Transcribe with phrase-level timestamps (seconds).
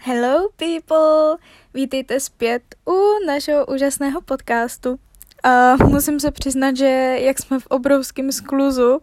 [0.00, 1.36] Hello people!
[1.74, 4.98] Vítejte zpět u našeho úžasného podcastu.
[5.42, 9.00] A musím se přiznat, že jak jsme v obrovském skluzu,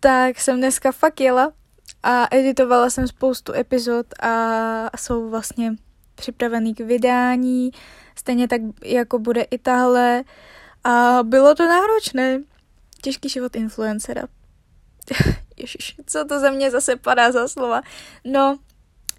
[0.00, 1.52] tak jsem dneska fakt jela
[2.02, 5.74] a editovala jsem spoustu epizod a jsou vlastně
[6.14, 7.70] připravený k vydání,
[8.16, 10.24] stejně tak jako bude i tahle.
[10.84, 12.42] A bylo to náročné.
[13.02, 14.22] Těžký život influencera.
[15.56, 17.82] Ježiš, co to ze mě zase padá za slova.
[18.24, 18.58] No,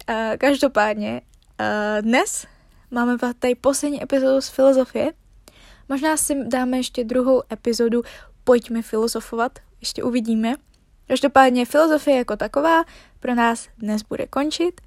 [0.08, 1.20] uh, každopádně,
[1.60, 2.46] uh, dnes
[2.90, 5.12] máme tady poslední epizodu z filozofie.
[5.88, 8.02] Možná si dáme ještě druhou epizodu
[8.44, 10.54] Pojďme filozofovat, ještě uvidíme.
[11.08, 12.84] Každopádně filozofie jako taková
[13.20, 14.80] pro nás dnes bude končit.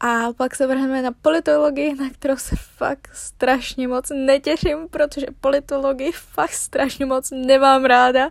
[0.00, 6.12] A pak se vrhneme na politologii, na kterou se fakt strašně moc netěším, protože politologii
[6.12, 8.30] fakt strašně moc nemám ráda.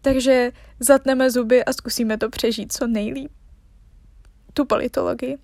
[0.00, 3.32] Takže zatneme zuby a zkusíme to přežít co nejlíp.
[4.54, 5.38] Tu politologii.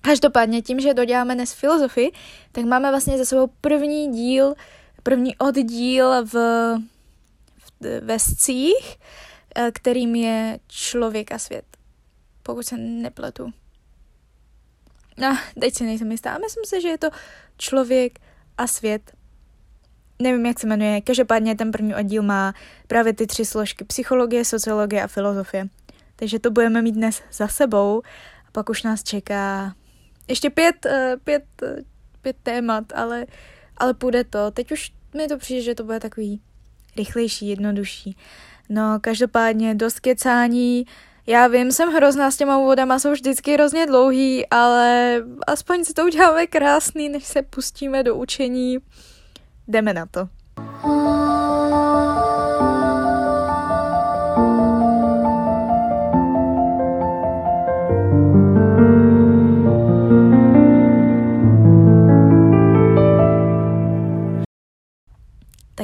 [0.00, 2.12] Každopádně tím, že doděláme dnes filozofii,
[2.52, 4.54] tak máme vlastně za sebou první díl,
[5.02, 6.34] první oddíl v,
[7.80, 8.98] v vescích,
[9.56, 11.64] eh, kterým je člověk a svět.
[12.42, 13.52] Pokud se nepletu.
[15.18, 16.38] No, teď si nejsem jistá.
[16.38, 17.08] Myslím si, že je to
[17.58, 18.18] člověk
[18.58, 19.12] a svět.
[20.18, 21.00] Nevím, jak se jmenuje.
[21.00, 22.54] Každopádně ten první oddíl má
[22.86, 23.84] právě ty tři složky.
[23.84, 25.68] Psychologie, sociologie a filozofie.
[26.16, 28.02] Takže to budeme mít dnes za sebou.
[28.48, 29.74] A pak už nás čeká
[30.28, 31.76] ještě pět, eh, pět, eh,
[32.22, 33.26] pět témat, ale,
[33.76, 34.50] ale půjde to.
[34.50, 36.40] Teď už mi to přijde, že to bude takový
[36.96, 38.16] rychlejší, jednodušší.
[38.68, 40.86] No, každopádně dost kecání,
[41.26, 46.04] já vím, jsem hrozná s těma úvodama, jsou vždycky hrozně dlouhý, ale aspoň si to
[46.04, 48.78] uděláme krásný, než se pustíme do učení.
[49.68, 50.28] Jdeme na to.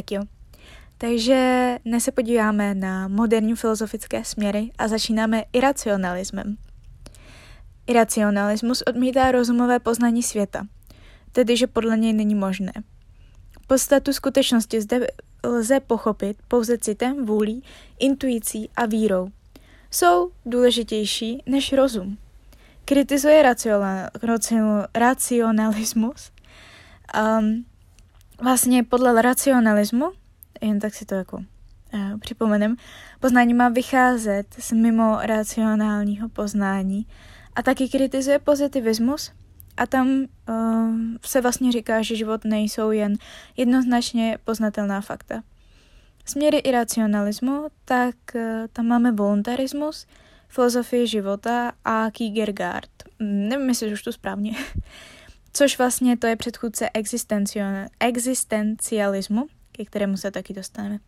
[0.02, 0.22] Tak jo.
[0.98, 6.56] Takže dnes se podíváme na moderní filozofické směry a začínáme iracionalismem.
[7.86, 10.66] Iracionalismus odmítá rozumové poznání světa,
[11.32, 12.72] tedy že podle něj není možné.
[13.66, 15.06] Podstatu skutečnosti zde
[15.44, 17.62] lze pochopit pouze citem, vůlí,
[17.98, 19.28] intuicí a vírou.
[19.90, 22.18] Jsou důležitější než rozum.
[22.84, 23.54] Kritizuje
[24.94, 26.30] racionalismus.
[27.38, 27.64] Um,
[28.42, 30.12] vlastně podle racionalismu
[30.62, 32.76] jen tak si to jako uh, připomenem,
[33.20, 37.06] poznání má vycházet z mimo racionálního poznání
[37.54, 39.32] a taky kritizuje pozitivismus
[39.76, 40.90] a tam uh,
[41.24, 43.16] se vlastně říká, že život nejsou jen
[43.56, 45.42] jednoznačně poznatelná fakta.
[46.24, 48.42] Směry iracionalismu, tak uh,
[48.72, 50.06] tam máme voluntarismus,
[50.48, 52.90] filozofii života a Kierkegaard.
[53.18, 54.52] Nevím, jestli už to správně.
[55.52, 56.90] Což vlastně to je předchůdce
[58.00, 60.98] existencialismu, ke kterému se taky dostaneme.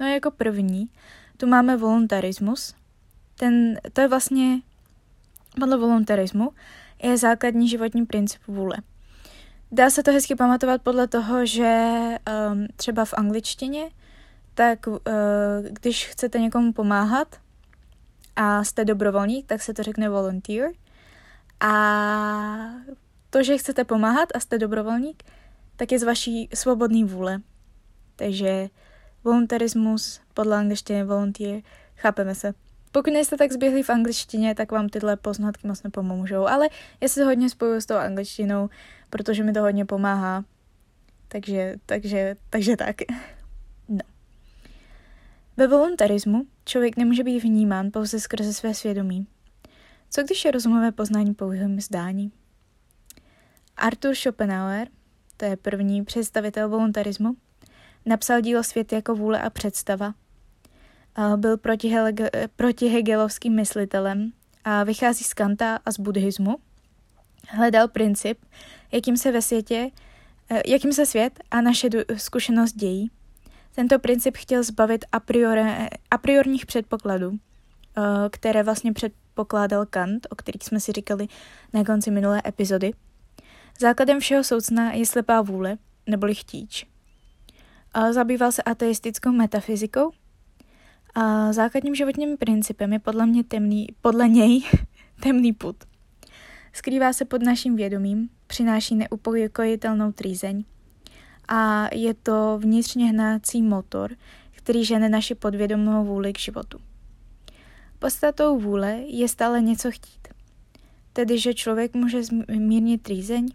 [0.00, 0.90] No a jako první
[1.36, 2.74] tu máme voluntarismus.
[3.38, 4.60] Ten, to je vlastně,
[5.60, 6.50] podle voluntarismu,
[7.02, 8.76] je základní životní princip vůle.
[9.72, 11.90] Dá se to hezky pamatovat podle toho, že
[12.52, 13.90] um, třeba v angličtině,
[14.54, 14.96] tak uh,
[15.62, 17.36] když chcete někomu pomáhat
[18.36, 20.70] a jste dobrovolník, tak se to řekne volunteer.
[21.60, 21.70] A
[23.32, 25.22] to, že chcete pomáhat a jste dobrovolník,
[25.76, 27.40] tak je z vaší svobodné vůle.
[28.16, 28.68] Takže
[29.24, 31.62] voluntarismus podle angličtiny volunteer,
[31.96, 32.54] chápeme se.
[32.92, 36.68] Pokud nejste tak zběhlí v angličtině, tak vám tyhle poznatky moc nepomůžou, ale
[37.00, 38.68] já se hodně spojuju s tou angličtinou,
[39.10, 40.44] protože mi to hodně pomáhá.
[41.28, 42.96] Takže, takže, takže tak.
[43.88, 44.00] No.
[45.56, 49.26] Ve voluntarismu člověk nemůže být vnímán pouze skrze své svědomí.
[50.10, 52.32] Co když je rozumové poznání pouhým zdání?
[53.82, 54.88] Arthur Schopenhauer,
[55.36, 57.36] to je první představitel voluntarismu,
[58.06, 60.14] Napsal dílo Svět jako vůle a představa.
[61.36, 61.56] Byl
[62.56, 64.32] proti hegelovským myslitelem
[64.64, 66.56] a vychází z Kanta a z buddhismu.
[67.48, 68.38] Hledal princip,
[68.92, 69.90] jakým se ve světě,
[70.50, 73.10] e, jakým se svět a naše zkušenost dějí.
[73.74, 77.38] Tento princip chtěl zbavit a, priori, a priorních předpokladů, e,
[78.30, 81.28] které vlastně předpokládal Kant, o kterých jsme si říkali
[81.72, 82.92] na konci minulé epizody.
[83.80, 86.86] Základem všeho soucna je slepá vůle, neboli chtíč.
[88.10, 90.10] Zabýval se ateistickou metafyzikou.
[91.14, 94.62] A základním životním principem je podle, mě temný, podle něj
[95.22, 95.76] temný put.
[96.72, 100.64] Skrývá se pod naším vědomím, přináší neupokojitelnou trýzeň
[101.48, 104.10] a je to vnitřně hnácí motor,
[104.50, 106.78] který žene naši podvědomou vůli k životu.
[107.98, 110.28] Podstatou vůle je stále něco chtít.
[111.12, 113.48] tedy že člověk může zmírnit rýzeň,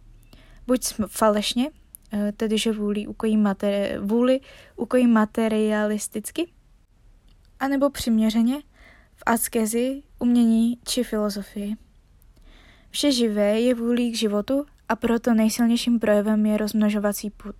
[0.68, 1.70] buď falešně,
[2.14, 4.40] eh, tedy že vůli ukojí, materi- vůli
[4.76, 6.52] ukojí materialisticky,
[7.60, 8.58] anebo přiměřeně
[9.16, 11.76] v askezi, umění či filozofii.
[12.90, 17.56] Vše živé je vůlí k životu a proto nejsilnějším projevem je rozmnožovací put.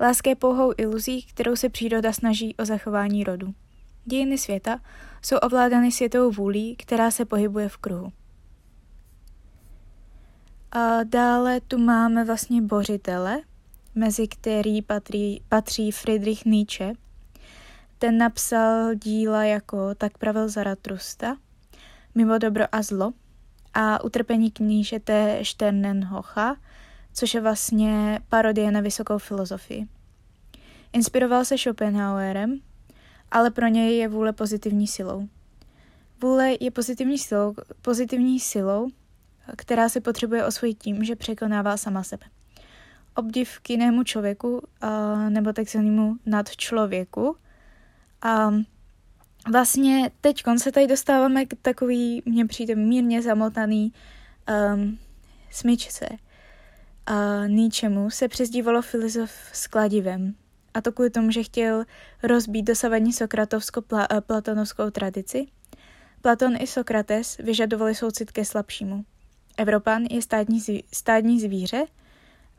[0.00, 3.54] Láska je pouhou iluzí, kterou se příroda snaží o zachování rodu.
[4.04, 4.80] Dějiny světa
[5.22, 8.12] jsou ovládány světovou vůlí, která se pohybuje v kruhu.
[10.72, 13.40] A dále tu máme vlastně bořitele,
[13.94, 16.92] mezi který patří, patří Friedrich Nietzsche.
[17.98, 21.36] Ten napsal díla jako Tak pravil Zaratrusta,
[22.14, 23.12] Mimo dobro a zlo
[23.74, 26.56] a Utrpení knížete Sternenhocha,
[27.12, 29.86] což je vlastně parodie na vysokou filozofii.
[30.92, 32.60] Inspiroval se Schopenhauerem,
[33.30, 35.28] ale pro něj je vůle pozitivní silou.
[36.22, 38.88] Vůle je pozitivní silou, pozitivní silou,
[39.56, 42.26] která se potřebuje osvojit tím, že překonává sama sebe.
[43.14, 44.62] Obdiv k jinému člověku
[45.28, 47.36] nebo takzvanému nadčlověku.
[48.22, 48.50] A
[49.50, 53.92] vlastně teď se tady dostáváme k takový, mně přijde mírně zamotaný
[54.74, 54.98] um,
[55.50, 56.08] smyčce.
[57.06, 60.34] A ničemu se přezdívalo filozof s kladivem.
[60.74, 61.84] A to kvůli tomu, že chtěl
[62.22, 65.46] rozbít dosavadní sokratovsko-platonovskou tradici.
[66.20, 69.04] Platon i Sokrates vyžadovali soucit ke slabšímu.
[69.56, 71.84] Evropan je stádní, zví, stádní zvíře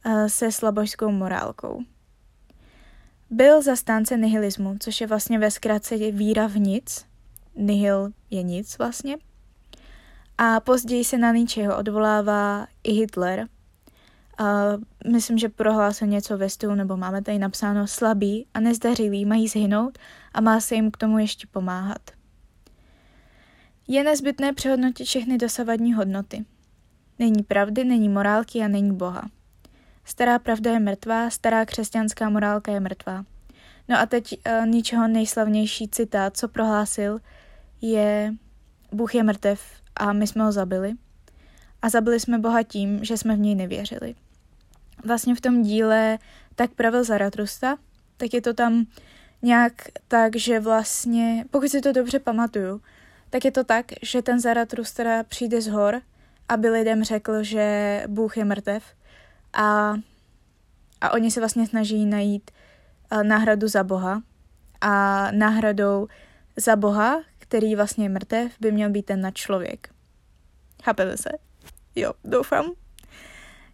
[0.06, 1.82] uh, se slabožskou morálkou.
[3.30, 7.06] Byl zastánce nihilismu, což je vlastně ve zkratce víra v nic.
[7.56, 9.18] Nihil je nic vlastně.
[10.38, 13.48] A později se na ničeho odvolává i Hitler.
[14.40, 19.48] Uh, myslím, že prohlásil něco ve stylu, nebo máme tady napsáno slabí a nezdařilí mají
[19.48, 19.98] zhynout
[20.34, 22.12] a má se jim k tomu ještě pomáhat.
[23.88, 26.46] Je nezbytné přehodnotit všechny dosavadní hodnoty.
[27.20, 29.30] Není pravdy, není morálky a není Boha.
[30.06, 33.26] Stará pravda je mrtvá, stará křesťanská morálka je mrtvá.
[33.88, 37.20] No a teď uh, ničeho nejslavnější citát, co prohlásil,
[37.82, 38.34] je
[38.92, 39.62] Bůh je mrtev
[39.96, 40.94] a my jsme ho zabili.
[41.82, 44.16] A zabili jsme Boha tím, že jsme v něj nevěřili.
[45.06, 46.20] Vlastně v tom díle
[46.56, 47.78] Tak pravil Zaratrusta,
[48.18, 48.86] tak je to tam
[49.42, 49.74] nějak
[50.08, 52.82] tak, že vlastně, pokud si to dobře pamatuju,
[53.30, 56.02] tak je to tak, že ten Zaratrusta přijde z hor
[56.50, 58.84] aby lidem řekl, že Bůh je mrtev
[59.54, 59.94] a,
[61.02, 62.52] a oni se vlastně snaží najít
[63.12, 64.22] uh, náhradu za Boha
[64.82, 66.08] a náhradou
[66.56, 69.90] za Boha, který vlastně je mrtev, by měl být ten nadčlověk.
[70.84, 71.30] Chápete se?
[71.96, 72.72] Jo, doufám.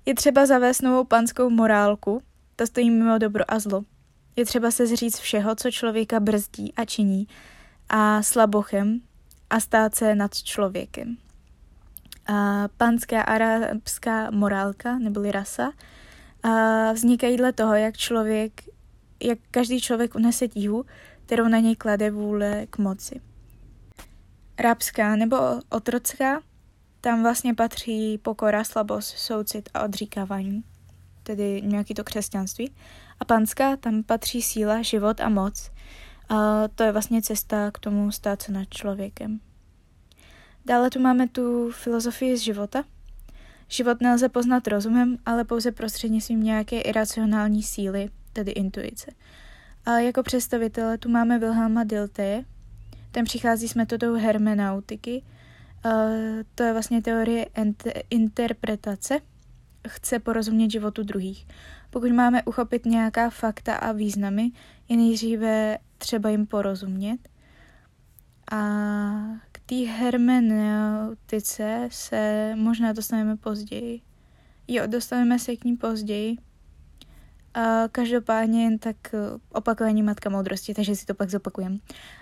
[0.05, 2.21] Je třeba zavést novou panskou morálku,
[2.55, 3.83] to stojí mimo dobro a zlo.
[4.35, 7.27] Je třeba se zříct všeho, co člověka brzdí a činí
[7.89, 9.01] a slabochem
[9.49, 11.17] a stát se nad člověkem
[12.27, 15.71] a panská arabská morálka, neboli rasa,
[16.43, 18.61] a vznikají dle toho, jak člověk,
[19.23, 20.85] jak každý člověk unese tíhu,
[21.25, 23.21] kterou na něj klade vůle k moci.
[24.59, 25.37] Rabská nebo
[25.69, 26.41] otrocká,
[27.01, 30.63] tam vlastně patří pokora, slabost, soucit a odříkávání,
[31.23, 32.75] tedy nějaký to křesťanství.
[33.19, 35.71] A panská, tam patří síla, život a moc.
[36.29, 39.39] A to je vlastně cesta k tomu stát se nad člověkem.
[40.65, 42.83] Dále tu máme tu filozofii z života.
[43.67, 49.11] Život nelze poznat rozumem, ale pouze prostřednictvím nějaké iracionální síly, tedy intuice.
[49.85, 52.45] A jako představitele tu máme Wilhelma Diltheye.
[53.11, 55.23] Ten přichází s metodou hermenautiky.
[55.83, 55.89] A
[56.55, 57.45] to je vlastně teorie
[58.09, 59.19] interpretace.
[59.87, 61.47] Chce porozumět životu druhých.
[61.89, 64.51] Pokud máme uchopit nějaká fakta a významy,
[64.89, 67.29] je nejdříve třeba jim porozumět.
[68.51, 68.57] A
[69.73, 74.01] té hermeneutice se možná dostaneme později.
[74.67, 76.37] Jo, dostaneme se k ní později.
[77.53, 79.17] A každopádně jen tak eh,
[79.51, 81.79] opakování matka moudrosti, takže si to pak zopakujem.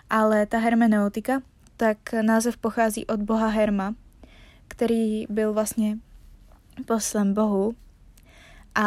[0.09, 1.41] Ale ta hermeneutika,
[1.77, 3.95] tak název pochází od boha Herma,
[4.67, 5.97] který byl vlastně
[6.85, 7.75] poslem bohu.
[8.75, 8.85] A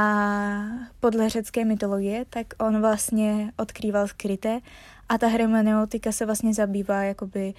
[1.00, 4.60] podle řecké mytologie, tak on vlastně odkrýval skryté
[5.08, 7.54] a ta hermeneutika se vlastně zabývá jakoby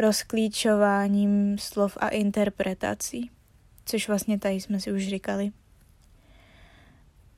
[0.00, 3.30] rozklíčováním slov a interpretací,
[3.84, 5.52] což vlastně tady jsme si už říkali.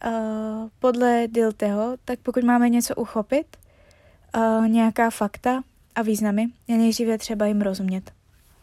[0.06, 3.56] Uh, podle Dilteho, tak pokud máme něco uchopit,
[4.36, 5.62] uh, nějaká fakta
[5.94, 8.12] a významy, je nejdříve třeba jim rozumět.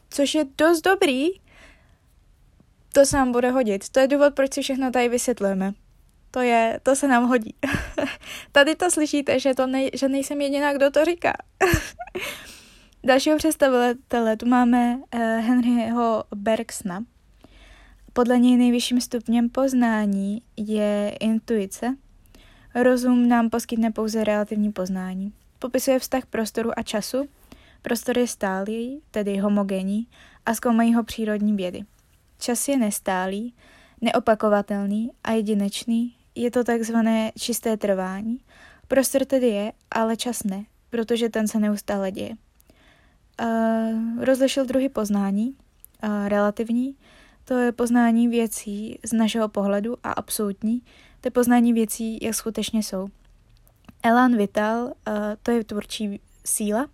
[0.10, 1.28] Což je dost dobrý,
[2.94, 3.90] to se nám bude hodit.
[3.90, 5.74] To je důvod, proč si všechno tady vysvětlujeme.
[6.32, 7.56] To je, to se nám hodí.
[8.52, 11.34] tady to slyšíte, že, to nej, že nejsem jediná, kdo to říká.
[13.04, 17.04] Dalšího představitele tu máme uh, Henryho Bergsna.
[18.14, 21.96] Podle něj nejvyšším stupněm poznání je intuice.
[22.76, 25.34] Rozum nám poskytne pouze relativní poznání.
[25.60, 27.30] Popisuje vztah prostoru a času.
[27.82, 30.08] Prostor je stálý, tedy homogenní,
[30.46, 31.82] a zkoumají ho přírodní vědy.
[32.40, 33.54] Čas je nestálý,
[34.02, 38.40] neopakovatelný a jedinečný, je to takzvané čisté trvání.
[38.88, 42.36] Prostor tedy je, ale čas ne, protože ten se neustále děje.
[43.42, 45.56] Uh, rozlišil druhy poznání,
[46.04, 46.96] uh, relativní,
[47.46, 50.82] to je poznání věcí z našeho pohledu a absolutní,
[51.22, 53.08] to je poznání věcí, jak skutečně jsou.
[54.04, 54.94] Elan Vital, uh,
[55.44, 56.88] to je tvůrčí síla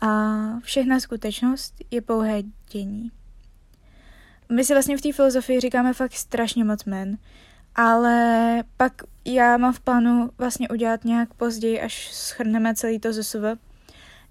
[0.00, 3.10] a všechna skutečnost je pouhé dění.
[4.52, 7.18] My si vlastně v té filozofii říkáme fakt strašně moc men,
[7.74, 8.92] ale pak
[9.24, 13.36] já mám v plánu vlastně udělat nějak později, až schrneme celý to ZSV,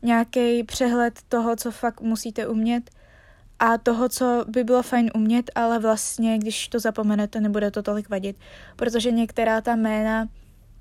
[0.05, 2.89] nějaký přehled toho, co fakt musíte umět
[3.59, 8.09] a toho, co by bylo fajn umět, ale vlastně, když to zapomenete, nebude to tolik
[8.09, 8.37] vadit,
[8.75, 10.27] protože některá ta jména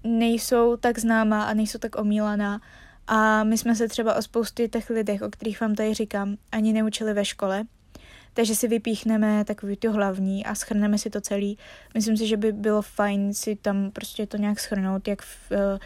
[0.04, 2.60] nejsou tak známá a nejsou tak omílaná.
[3.06, 6.72] A my jsme se třeba o spoustě těch lidech, o kterých vám tady říkám, ani
[6.72, 7.64] neučili ve škole,
[8.34, 11.58] takže si vypíchneme takový ty hlavní a schrneme si to celý.
[11.94, 15.78] Myslím si, že by bylo fajn si tam prostě to nějak schrnout, jak v, eh,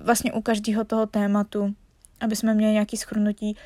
[0.00, 1.74] vlastně u každého toho tématu,
[2.20, 3.56] aby jsme měli nějaký schrnutí,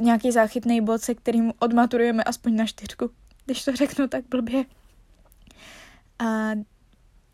[0.00, 3.10] nějaký záchytný bod, se kterým odmaturujeme aspoň na čtyřku,
[3.44, 4.64] když to řeknu tak blbě.
[6.18, 6.50] A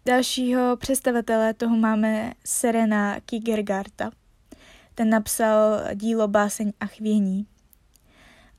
[0.06, 4.10] dalšího představitele toho máme Serena Kigergarta.
[4.94, 7.46] Ten napsal dílo Báseň a chvění.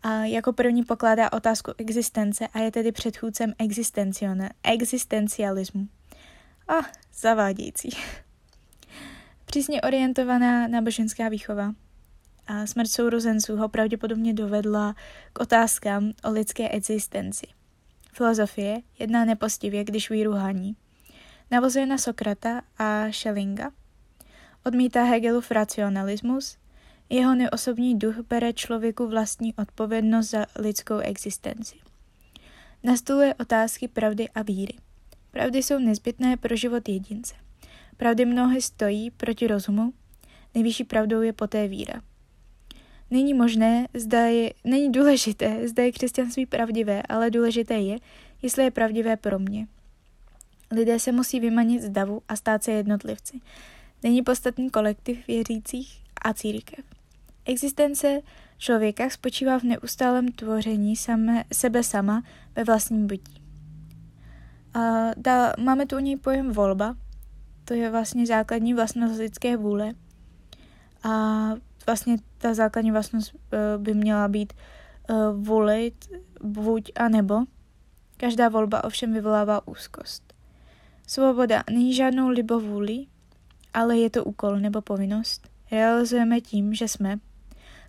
[0.03, 3.53] A jako první pokládá otázku existence a je tedy předchůdcem
[4.63, 5.87] existencialismu.
[6.67, 7.89] A ah, zavádějící.
[9.53, 11.73] Přísně orientovaná náboženská výchova.
[12.47, 14.95] A smrt sourozenců ho pravděpodobně dovedla
[15.33, 17.47] k otázkám o lidské existenci.
[18.13, 20.75] Filozofie jedná nepostivě, když víru haní.
[21.51, 23.71] Navozuje na Sokrata a Schellinga.
[24.65, 26.57] Odmítá Hegelův racionalismus
[27.09, 31.75] jeho neosobní duch bere člověku vlastní odpovědnost za lidskou existenci.
[32.83, 34.73] Nastoluje otázky pravdy a víry.
[35.31, 37.35] Pravdy jsou nezbytné pro život jedince.
[37.97, 39.93] Pravdy mnohé stojí proti rozumu,
[40.55, 42.01] nejvyšší pravdou je poté víra.
[43.11, 47.97] Není možné, zda je, není důležité, zda je křesťanství pravdivé, ale důležité je,
[48.41, 49.67] jestli je pravdivé pro mě.
[50.71, 53.39] Lidé se musí vymanit z davu a stát se jednotlivci.
[54.03, 56.85] Není podstatný kolektiv věřících a církev.
[57.45, 58.21] Existence
[58.57, 62.23] člověka spočívá v neustálém tvoření samé, sebe sama
[62.55, 63.41] ve vlastním bytí.
[64.73, 66.95] A dál, máme tu u něj pojem volba,
[67.65, 69.93] to je vlastně základní vlastnost lidské vůle.
[71.03, 71.09] A
[71.85, 76.09] vlastně ta základní vlastnost eh, by měla být eh, volit
[76.43, 77.39] buď a nebo.
[78.17, 80.33] Každá volba ovšem vyvolává úzkost.
[81.07, 83.05] Svoboda není žádnou libovůli,
[83.73, 85.49] ale je to úkol nebo povinnost.
[85.71, 87.19] Realizujeme tím, že jsme,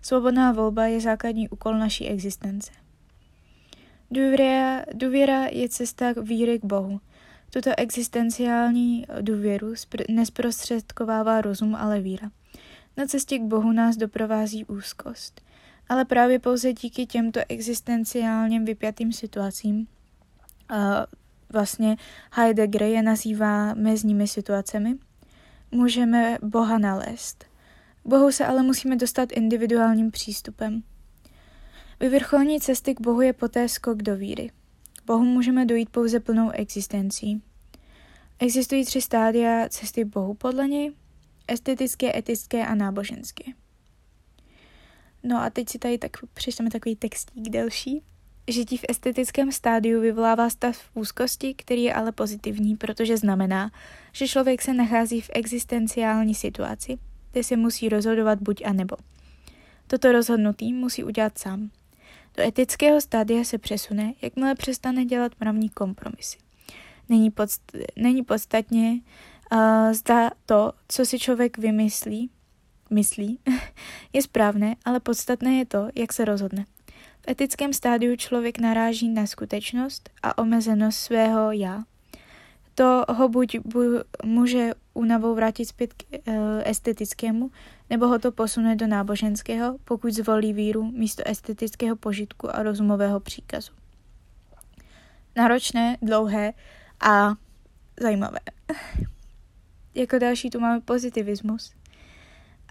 [0.05, 2.71] Svobodná volba je základní úkol naší existence.
[4.11, 6.99] Důvěra, důvěra je cesta k víry k Bohu.
[7.49, 9.73] Tuto existenciální důvěru
[10.09, 12.31] nesprostředkovává rozum, ale víra.
[12.97, 15.41] Na cestě k Bohu nás doprovází úzkost.
[15.89, 19.87] Ale právě pouze díky těmto existenciálním vypjatým situacím,
[21.53, 21.97] vlastně
[22.31, 24.95] Heidegger je nazývá mezními situacemi,
[25.71, 27.45] můžeme Boha nalézt–
[28.05, 30.83] Bohu se ale musíme dostat individuálním přístupem.
[31.99, 34.51] Vyvrcholní cesty k Bohu je poté skok do víry.
[35.05, 37.41] Bohu můžeme dojít pouze plnou existencí.
[38.39, 40.91] Existují tři stádia cesty Bohu podle něj,
[41.47, 43.43] estetické, etické a náboženské.
[45.23, 48.01] No a teď si tady tak přišleme takový textík delší.
[48.47, 53.71] Žití v estetickém stádiu vyvolává stav úzkosti, který je ale pozitivní, protože znamená,
[54.11, 56.97] že člověk se nachází v existenciální situaci,
[57.31, 58.95] kde se musí rozhodovat buď a nebo.
[59.87, 61.69] Toto rozhodnutí musí udělat sám.
[62.37, 66.37] Do etického stádia se přesune, jakmile přestane dělat mravní kompromisy.
[67.09, 68.99] Není, podst- není podstatně,
[69.51, 72.29] uh, zda to, co si člověk vymyslí,
[72.89, 73.39] myslí,
[74.13, 76.65] je správné, ale podstatné je to, jak se rozhodne.
[77.21, 81.83] V etickém stádiu člověk naráží na skutečnost a omezenost svého já.
[82.75, 86.19] To ho buď bu- může únavou vrátit zpět k e,
[86.69, 87.51] estetickému,
[87.89, 93.71] nebo ho to posune do náboženského, pokud zvolí víru místo estetického požitku a rozumového příkazu.
[95.35, 96.53] Náročné, dlouhé
[97.01, 97.33] a
[97.99, 98.39] zajímavé.
[99.95, 101.73] jako další tu máme pozitivismus.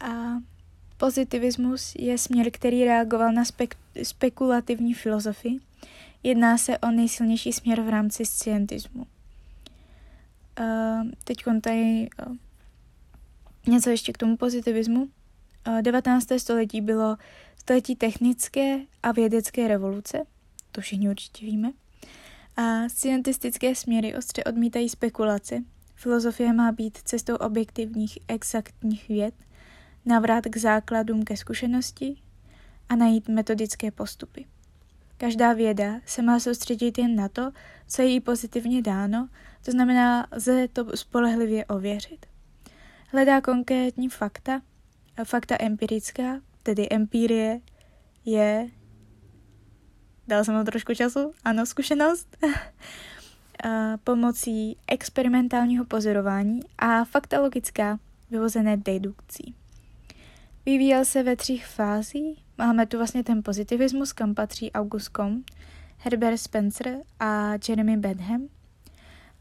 [0.01, 0.09] A
[0.97, 5.59] pozitivismus je směr, který reagoval na spek- spekulativní filozofii.
[6.23, 9.07] Jedná se o nejsilnější směr v rámci scientismu.
[10.61, 12.37] Uh, teď tady uh,
[13.67, 15.09] něco ještě k tomu pozitivismu.
[15.69, 16.27] Uh, 19.
[16.39, 17.17] století bylo
[17.57, 20.23] století technické a vědecké revoluce,
[20.73, 21.73] to všichni určitě víme.
[22.57, 25.63] A scientistické směry ostře odmítají spekulace.
[25.95, 29.35] Filozofie má být cestou objektivních, exaktních věd,
[30.05, 32.17] navrat k základům ke zkušenosti
[32.89, 34.47] a najít metodické postupy.
[35.17, 37.51] Každá věda se má soustředit jen na to,
[37.89, 39.29] co je jí pozitivně dáno,
[39.65, 42.27] to znamená, lze to spolehlivě ověřit.
[43.09, 44.63] Hledá konkrétní fakta,
[45.25, 47.61] fakta empirická, tedy empirie
[48.25, 48.71] je,
[50.29, 52.37] dal jsem mu trošku času, ano, zkušenost,
[54.05, 57.99] pomocí experimentálního pozorování a faktologická
[58.31, 59.55] vyvozené dedukcí.
[60.67, 62.45] Vyvíjel se ve třích fázích.
[62.59, 65.53] Máme tu vlastně ten pozitivismus, kam patří August Comte,
[65.99, 68.49] Herbert Spencer a Jeremy Bentham.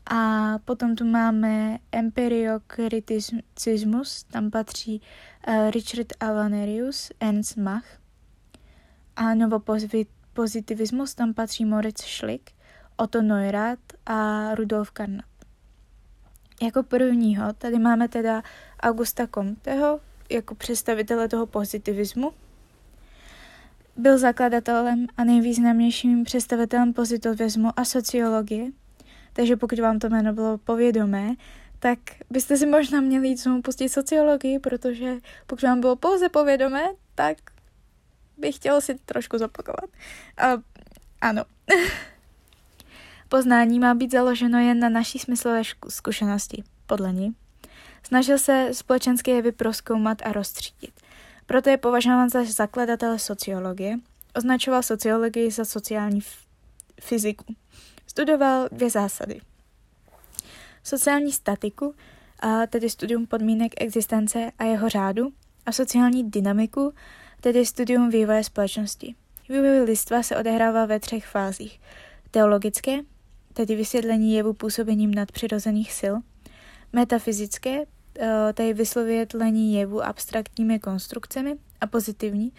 [0.05, 5.01] A potom tu máme empiriokriticismus, tam patří
[5.47, 7.85] uh, Richard Avanerius, Ernst Mach.
[9.15, 12.49] A novopozitivismus, tam patří Moritz Schlick,
[12.97, 15.25] Otto Neurath a Rudolf Carnap.
[16.61, 18.43] Jako prvního tady máme teda
[18.81, 22.31] Augusta Comteho, jako představitele toho pozitivismu.
[23.97, 28.71] Byl zakladatelem a nejvýznamnějším představitelem pozitivismu a sociologie,
[29.33, 31.35] takže pokud vám to jméno bylo povědomé,
[31.79, 31.99] tak
[32.29, 36.83] byste si možná měli jít znovu pustit sociologii, protože pokud vám bylo pouze povědomé,
[37.15, 37.37] tak
[38.37, 39.89] bych chtěla si trošku zopakovat.
[40.37, 40.47] A,
[41.21, 41.43] ano.
[43.29, 47.35] Poznání má být založeno jen na naší smyslové zkušenosti, podle ní.
[48.03, 51.01] Snažil se společenské jevy proskoumat a rozstřídit.
[51.45, 53.97] Proto je považován za zakladatele sociologie.
[54.35, 56.19] Označoval sociologii za sociální
[57.01, 57.55] fyziku.
[58.13, 59.41] Studoval dvě zásady.
[60.83, 61.95] Sociální statiku,
[62.39, 65.33] a tedy studium podmínek existence a jeho řádu,
[65.65, 66.93] a sociální dynamiku,
[67.41, 69.15] tedy studium vývoje společnosti.
[69.49, 71.81] Vývoj lidstva se odehrává ve třech fázích.
[72.31, 72.99] Teologické,
[73.53, 76.15] tedy vysvětlení jevu působením nadpřirozených sil,
[76.93, 77.83] metafyzické,
[78.19, 82.51] eh, tedy vysvětlení jevu abstraktními konstrukcemi a pozitivní,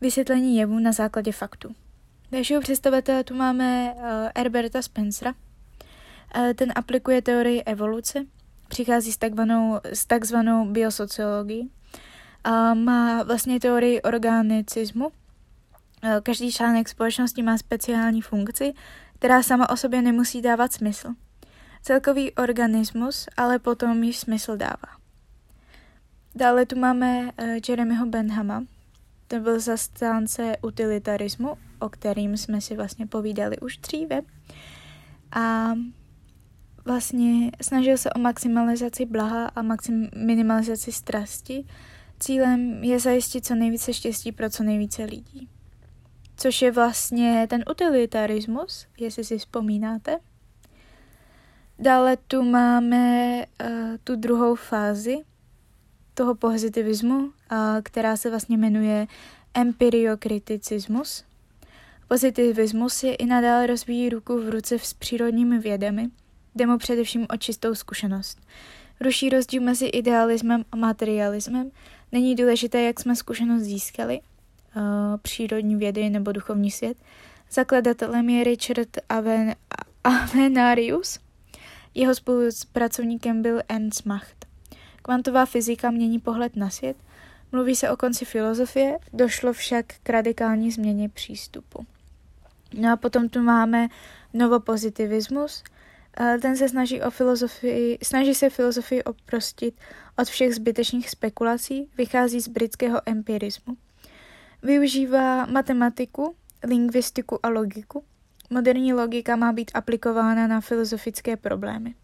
[0.00, 1.74] vysvětlení jevu na základě faktu.
[2.34, 4.02] Dalšího představitele tu máme uh,
[4.36, 5.34] Herberta Spencera.
[6.36, 8.24] Uh, ten aplikuje teorii evoluce,
[8.68, 11.60] přichází s takzvanou, s takzvanou biosociologií.
[11.60, 15.06] Uh, má vlastně teorii organicismu.
[15.06, 15.12] Uh,
[16.22, 18.74] každý článek společnosti má speciální funkci,
[19.18, 21.08] která sama o sobě nemusí dávat smysl.
[21.82, 24.98] Celkový organismus ale potom již smysl dává.
[26.34, 27.30] Dále tu máme
[27.68, 28.64] Jeremyho Benhama,
[29.28, 34.20] ten byl zastánce utilitarismu, o kterým jsme si vlastně povídali už dříve.
[35.32, 35.72] A
[36.84, 41.64] vlastně snažil se o maximalizaci blaha a maxim, minimalizaci strasti.
[42.20, 45.48] Cílem je zajistit co nejvíce štěstí pro co nejvíce lidí.
[46.36, 50.18] Což je vlastně ten utilitarismus, jestli si vzpomínáte.
[51.78, 53.68] Dále tu máme uh,
[54.04, 55.16] tu druhou fázi,
[56.14, 57.30] toho pozitivismu, uh,
[57.82, 59.06] která se vlastně jmenuje
[59.54, 61.24] empiriokriticismus.
[62.08, 66.08] Pozitivismus je i nadále rozvíjí ruku v ruce s přírodními vědami,
[66.54, 68.38] jde mu především o čistou zkušenost.
[69.00, 71.70] Ruší rozdíl mezi idealismem a materialismem.
[72.12, 74.82] Není důležité, jak jsme zkušenost získali, uh,
[75.22, 76.96] přírodní vědy nebo duchovní svět.
[77.50, 79.54] Zakladatelem je Richard Aven-
[80.04, 81.18] Avenarius.
[81.94, 84.46] Jeho spolupracovníkem byl Ernst Macht.
[85.02, 86.96] Kvantová fyzika mění pohled na svět,
[87.52, 91.86] mluví se o konci filozofie, došlo však k radikální změně přístupu.
[92.78, 93.88] No a potom tu máme
[94.32, 95.64] novopozitivismus,
[96.42, 99.74] ten se snaží, o filozofii, snaží se filozofii oprostit
[100.18, 103.76] od všech zbytečných spekulací, vychází z britského empirismu.
[104.62, 106.34] Využívá matematiku,
[106.64, 108.04] lingvistiku a logiku.
[108.50, 111.94] Moderní logika má být aplikována na filozofické problémy.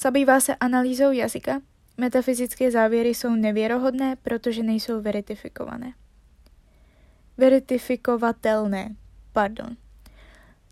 [0.00, 1.60] Zabývá se analýzou jazyka,
[1.96, 5.92] Metafyzické závěry jsou nevěrohodné, protože nejsou veritifikované.
[7.36, 8.96] Veritifikovatelné,
[9.32, 9.76] pardon.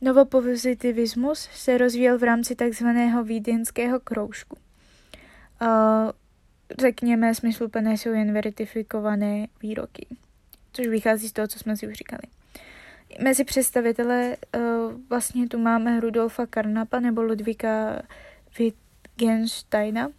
[0.00, 4.56] Novopozitivismus se rozvíjel v rámci takzvaného vídeňského kroužku.
[5.62, 5.68] Uh,
[6.80, 10.06] řekněme, smysluplné jsou jen veritifikované výroky,
[10.72, 12.22] což vychází z toho, co jsme si už říkali.
[13.22, 14.62] Mezi představitele uh,
[15.08, 18.02] vlastně tu máme Rudolfa Karnapa nebo Ludvíka
[18.58, 20.10] Wittgensteina,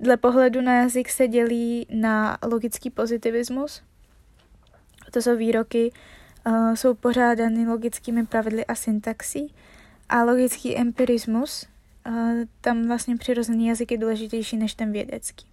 [0.00, 3.82] Dle pohledu na jazyk se dělí na logický pozitivismus.
[5.12, 5.92] To jsou výroky
[6.46, 9.54] uh, jsou pořádány logickými pravidly a syntaxí
[10.08, 11.66] a logický empirismus,
[12.06, 12.14] uh,
[12.60, 15.46] tam vlastně přirozený jazyk je důležitější než ten vědecký.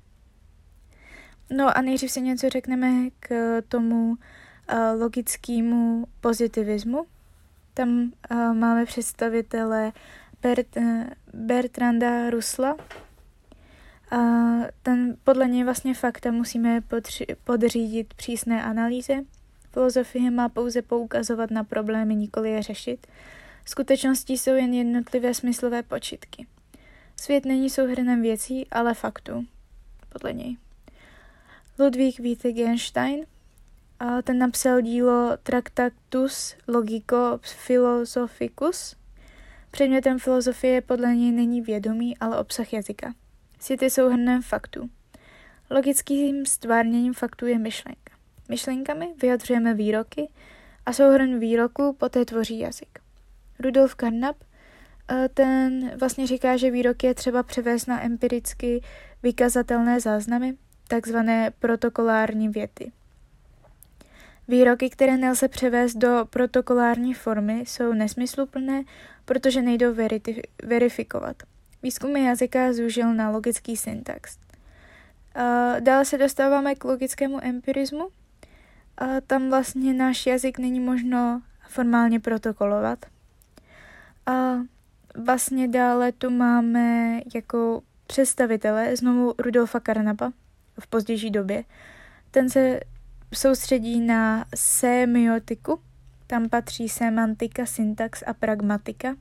[1.56, 7.06] No a nejdřív si něco řekneme k tomu uh, logickému pozitivismu.
[7.74, 8.12] Tam
[8.54, 9.92] máme představitele
[10.42, 10.68] Bert,
[11.34, 12.78] Bertranda Rusla.
[14.84, 16.82] Ten, podle něj vlastně fakta musíme
[17.44, 19.14] podřídit přísné analýze.
[19.74, 23.08] Filozofie má pouze poukazovat na problémy, nikoli je řešit.
[23.66, 26.48] Skutečnosti jsou jen jednotlivé smyslové počitky.
[27.16, 29.46] Svět není souhrnem věcí, ale faktů,
[30.10, 30.58] podle něj.
[31.80, 33.26] Ludwig Wittgenstein
[34.00, 38.96] a ten napsal dílo Tractatus Logico Philosophicus.
[39.72, 43.14] Předmětem filozofie podle něj není vědomí, ale obsah jazyka.
[43.60, 44.90] Svět je souhrnem faktů.
[45.70, 48.03] Logickým stvárněním faktů je myšlenka.
[48.50, 50.30] Myšlenkami vyjadřujeme výroky
[50.86, 53.00] a souhrn výroků poté tvoří jazyk.
[53.60, 54.36] Rudolf Carnap
[55.12, 58.82] eh, ten vlastně říká, že výroky je třeba převést na empiricky
[59.24, 62.92] vykazatelné záznamy, takzvané protokolární věty.
[64.48, 68.84] Výroky, které nelze převést do protokolární formy, jsou nesmysluplné,
[69.26, 69.96] protože nejdou
[70.64, 71.44] verifikovat.
[71.84, 74.38] Výzkum jazyka zúžil na logický syntax.
[75.80, 78.10] Dále se dostáváme k logickému empirismu.
[79.28, 83.06] Tam vlastně náš jazyk není možno formálně protokolovat.
[84.26, 84.54] A
[85.16, 90.34] vlastně dále tu máme jako představitele znovu Rudolfa Karnapa
[90.80, 91.64] v pozdější době.
[92.32, 92.80] Ten se
[93.34, 95.80] soustředí na semiotiku,
[96.28, 99.16] tam patří semantika, syntax a pragmatika.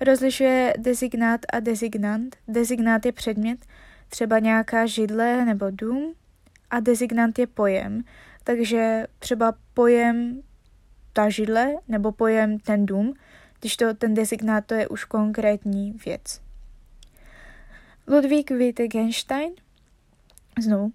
[0.00, 2.36] Rozlišuje designát a designant.
[2.48, 3.66] Designát je předmět,
[4.08, 6.14] třeba nějaká židle nebo dům,
[6.70, 8.04] a designant je pojem.
[8.44, 10.42] Takže třeba pojem
[11.12, 13.14] ta židle nebo pojem ten dům,
[13.60, 16.40] když to ten designát to je už konkrétní věc.
[18.08, 19.52] Ludwig Wittgenstein,
[20.62, 20.92] znovu,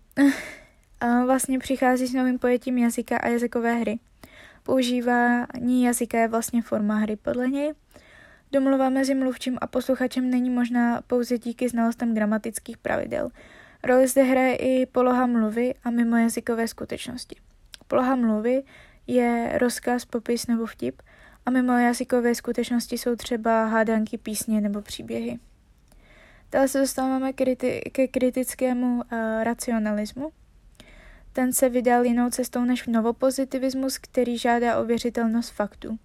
[1.26, 4.00] vlastně přichází s novým pojetím jazyka a jazykové hry.
[4.64, 7.74] Používání jazyka je vlastně forma hry podle něj.
[8.52, 13.30] Domluva mezi mluvčím a posluchačem není možná pouze díky znalostem gramatických pravidel.
[13.84, 17.36] Roli zde hraje i poloha mluvy a mimo jazykové skutečnosti.
[17.88, 18.64] Poloha mluvy
[19.08, 21.02] je rozkaz, popis nebo vtip
[21.46, 25.40] a mimo jazykové skutečnosti jsou třeba hádanky, písně nebo příběhy.
[26.52, 27.34] Dále se dostáváme
[27.92, 29.04] ke kritickému uh,
[29.44, 30.32] racionalismu.
[31.34, 36.00] Ten se vydal jinou cestou než novopozitivismus, který žádá ověřitelnost faktů.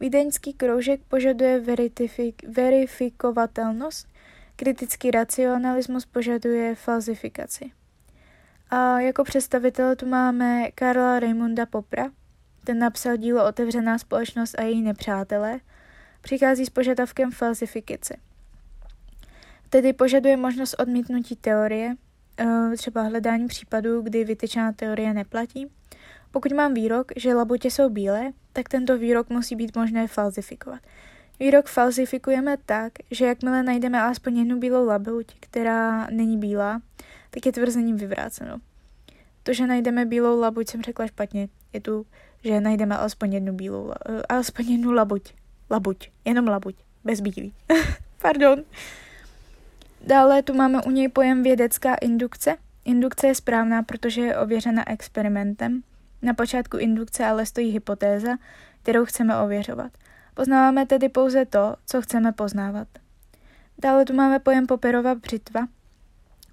[0.00, 1.62] Vídeňský kroužek požaduje
[2.46, 4.08] verifikovatelnost,
[4.60, 7.72] kritický racionalismus požaduje falzifikaci.
[8.70, 12.10] A jako představitel tu máme Karla Raimunda Popra,
[12.64, 15.60] ten napsal dílo Otevřená společnost a její nepřátelé,
[16.20, 18.16] přichází s požadavkem falzifikace.
[19.70, 21.96] Tedy požaduje možnost odmítnutí teorie,
[22.42, 25.66] Eh, třeba hledání případů, kdy vytyčená teorie neplatí.
[26.30, 30.80] Pokud mám výrok, že labutě jsou bílé, tak tento výrok musí být možné falzifikovat.
[31.40, 36.82] Výrok falzifikujeme tak, že jakmile najdeme alespoň jednu bílou labuť, která není bílá,
[37.30, 38.58] tak je tvrzení vyvráceno.
[39.42, 41.48] To, že najdeme bílou labuť, jsem řekla špatně.
[41.72, 42.06] Je tu,
[42.44, 43.92] že najdeme alespoň jednu bílou, uh,
[44.28, 45.34] alespoň jednu labuť.
[45.70, 46.74] Labuť, jenom labuť,
[47.04, 47.54] bez bílý.
[48.22, 48.64] Pardon.
[50.06, 52.56] Dále tu máme u něj pojem vědecká indukce.
[52.84, 55.82] Indukce je správná, protože je ověřena experimentem.
[56.22, 58.36] Na počátku indukce ale stojí hypotéza,
[58.82, 59.92] kterou chceme ověřovat.
[60.40, 62.88] Poznáváme tedy pouze to, co chceme poznávat.
[63.82, 65.68] Dále tu máme pojem Popperova břitva.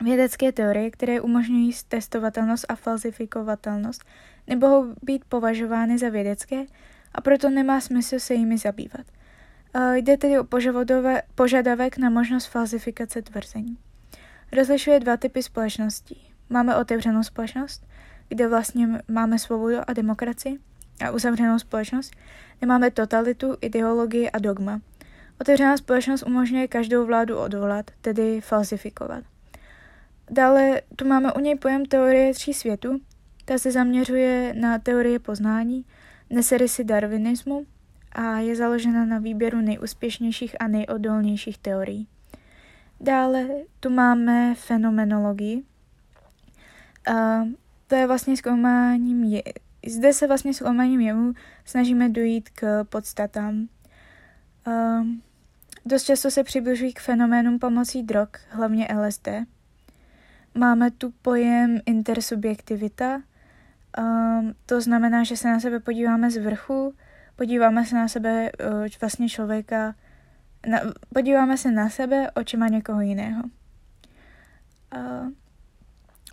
[0.04, 4.04] Vědecké teorie, které umožňují testovatelnost a falsifikovatelnost,
[4.48, 6.66] nemohou být považovány za vědecké
[7.14, 9.06] a proto nemá smysl se jimi zabývat.
[9.94, 10.48] Jde tedy o
[11.36, 13.78] požadavek na možnost falzifikace tvrzení.
[14.52, 16.34] Rozlišuje dva typy společností.
[16.50, 17.88] Máme otevřenou společnost,
[18.30, 20.60] kde vlastně máme svobodu a demokracii,
[21.06, 22.16] a uzavřenou společnost,
[22.58, 24.82] kde máme totalitu, ideologii a dogma.
[25.42, 29.24] Otevřená společnost umožňuje každou vládu odvolat, tedy falsifikovat.
[30.32, 33.00] Dále tu máme u něj pojem teorie tří světů.
[33.46, 35.86] Ta se zaměřuje na teorie poznání,
[36.30, 37.66] nese rysy darwinismu,
[38.12, 42.08] a je založena na výběru nejúspěšnějších a nejodolnějších teorií.
[43.02, 43.48] Dále
[43.80, 45.64] tu máme fenomenologii.
[47.14, 47.44] A
[47.88, 49.44] to je vlastně zkoumáním je,
[49.90, 51.34] zde se vlastně zkoumáním jevů
[51.66, 53.68] snažíme dojít k podstatám.
[54.66, 54.72] A
[55.86, 59.28] dost často se přibližují k fenoménům pomocí drog, hlavně LSD.
[60.56, 63.22] Máme tu pojem intersubjektivita,
[63.98, 66.94] Um, to znamená, že se na sebe podíváme z vrchu,
[67.36, 69.96] podíváme se na sebe uh, vlastně člověka,
[70.68, 70.80] na,
[71.14, 73.44] podíváme se na sebe očima někoho jiného.
[74.96, 75.30] Uh,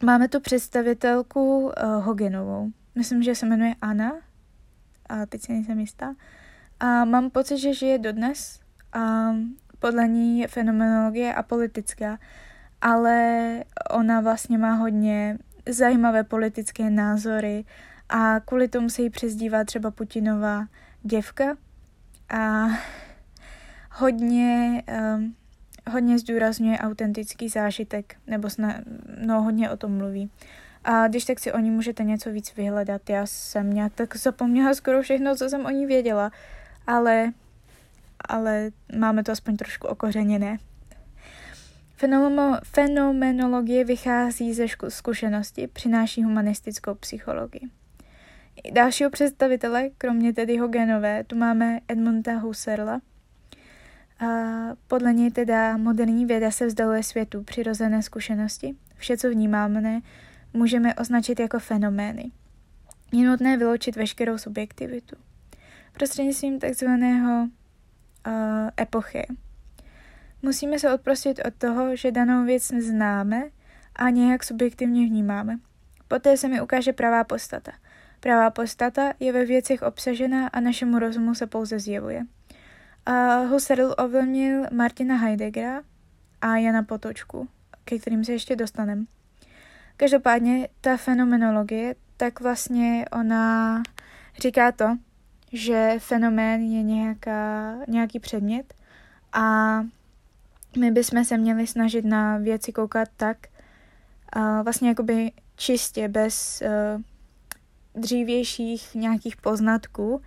[0.03, 1.73] máme tu představitelku uh,
[2.05, 2.71] Hogenovou.
[2.95, 4.13] Myslím, že se jmenuje Anna.
[5.09, 6.15] A teď si nejsem jistá.
[6.81, 8.61] A mám pocit, že žije dodnes.
[8.93, 9.33] A
[9.79, 12.19] podle ní je fenomenologie apolitická,
[12.81, 17.65] ale ona vlastně má hodně zajímavé politické názory
[18.09, 20.67] a kvůli tomu se jí přezdívá třeba Putinová
[21.03, 21.57] děvka
[22.29, 22.67] a
[23.93, 24.83] hodně,
[25.17, 25.35] um,
[25.91, 28.75] hodně zdůrazňuje autentický zážitek, nebo sna,
[29.27, 30.31] no, hodně o tom mluví.
[30.85, 33.11] A když tak si o ní můžete něco víc vyhledat.
[33.11, 36.31] Já jsem nějak tak zapomněla skoro všechno, co jsem o ní věděla,
[36.87, 37.33] ale,
[38.29, 40.59] ale máme to aspoň trošku okořeněné.
[42.65, 47.69] Fenomenologie vychází ze zkušenosti, přináší humanistickou psychologii.
[48.73, 53.01] Dalšího představitele, kromě tedy Hogenové, tu máme Edmunda Husserla.
[54.21, 54.27] A
[54.89, 58.75] podle něj teda moderní věda se vzdaluje světu přirozené zkušenosti.
[58.97, 60.01] Vše, co vnímáme,
[60.55, 62.31] můžeme označit jako fenomény.
[63.13, 65.17] Je nutné vyloučit veškerou subjektivitu.
[65.93, 68.33] Prostřednictvím takzvaného uh,
[68.81, 69.27] epochy.
[70.43, 73.43] Musíme se odprostit od toho, že danou věc známe
[73.97, 75.59] a nějak subjektivně vnímáme.
[76.09, 77.73] Poté se mi ukáže pravá postata.
[78.21, 82.27] Pravá postata je ve věcech obsažená a našemu rozumu se pouze zjevuje.
[83.07, 85.83] A Husserl ovlivnil Martina Heideggera
[86.41, 87.49] a Jana Potočku,
[87.85, 89.05] ke kterým se ještě dostaneme.
[89.97, 93.83] Každopádně ta fenomenologie, tak vlastně ona
[94.39, 94.97] říká to,
[95.53, 98.75] že fenomén je nějaká, nějaký předmět
[99.33, 99.81] a
[100.79, 103.37] my bychom se měli snažit na věci koukat tak,
[104.33, 107.03] a vlastně jakoby čistě, bez uh,
[108.03, 110.23] dřívějších nějakých poznatků,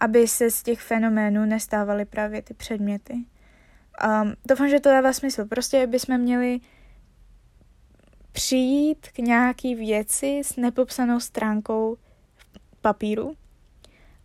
[0.00, 3.14] aby se z těch fenoménů nestávaly právě ty předměty.
[3.14, 5.44] Um, doufám, že to dává smysl.
[5.44, 6.60] Prostě bychom měli
[8.38, 11.96] přijít k nějaký věci s nepopsanou stránkou
[12.80, 13.36] papíru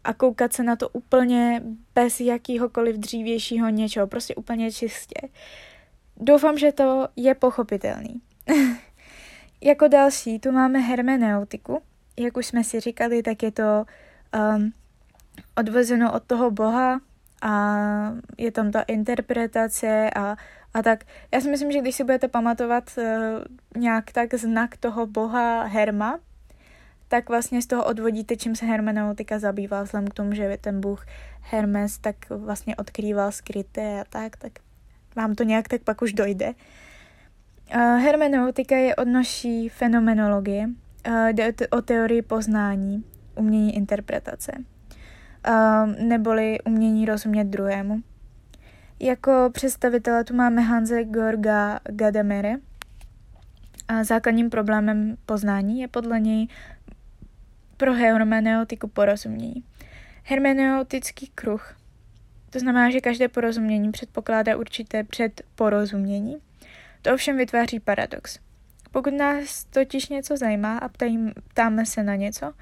[0.04, 1.63] a koukat se na to úplně
[1.95, 5.28] bez jakýhokoliv dřívějšího něčeho, prostě úplně čistě.
[6.17, 8.21] Doufám, že to je pochopitelný.
[9.62, 11.82] jako další tu máme hermeneutiku.
[12.19, 13.86] Jak už jsme si říkali, tak je to
[14.56, 14.73] um,
[15.58, 17.02] odvezeno od toho boha
[17.43, 20.36] a je tam ta interpretace a
[20.73, 21.03] a tak.
[21.34, 23.03] Já si myslím, že když si budete pamatovat uh,
[23.82, 26.19] nějak tak znak toho boha Herma,
[27.08, 31.06] tak vlastně z toho odvodíte, čím se hermeneutika zabývá, vzhledem k tomu, že ten bůh
[31.41, 34.51] Hermes tak vlastně odkrýval skryté a tak, tak
[35.15, 36.53] vám to nějak tak pak už dojde.
[37.75, 40.67] Uh, hermeneutika je odnoší fenomenologie,
[41.08, 43.03] uh, jde o teorii poznání,
[43.36, 44.51] umění interpretace,
[45.47, 48.01] uh, neboli umění rozumět druhému.
[48.99, 52.56] Jako představitele tu máme Hanze Gorga Gadamere.
[53.88, 56.47] A základním problémem poznání je podle něj
[57.77, 59.63] pro hermeneutiku porozumění.
[60.23, 61.75] Hermeneutický kruh.
[62.49, 66.38] To znamená, že každé porozumění předpokládá určité předporozumění.
[67.01, 68.39] To ovšem vytváří paradox.
[68.91, 70.89] Pokud nás totiž něco zajímá a
[71.49, 72.53] ptáme se na něco,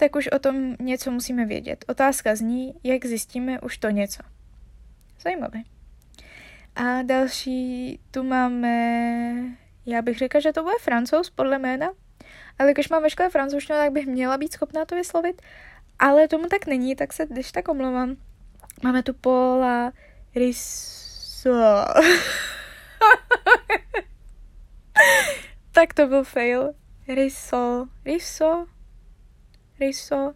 [0.00, 1.84] tak už o tom něco musíme vědět.
[1.88, 4.22] Otázka zní, jak zjistíme už to něco.
[5.20, 5.58] Zajímavé.
[6.76, 8.70] A další tu máme,
[9.86, 11.90] já bych řekla, že to bude francouz podle jména,
[12.58, 15.42] ale když mám ve škole francouzštinu, tak bych měla být schopná to vyslovit,
[15.98, 18.16] ale tomu tak není, tak se když tak omlouvám.
[18.82, 19.92] Máme tu Paula
[20.34, 21.50] Riso.
[25.72, 26.72] tak to byl fail.
[27.08, 27.86] Riso.
[28.04, 28.66] Riso.
[29.80, 30.34] Riso.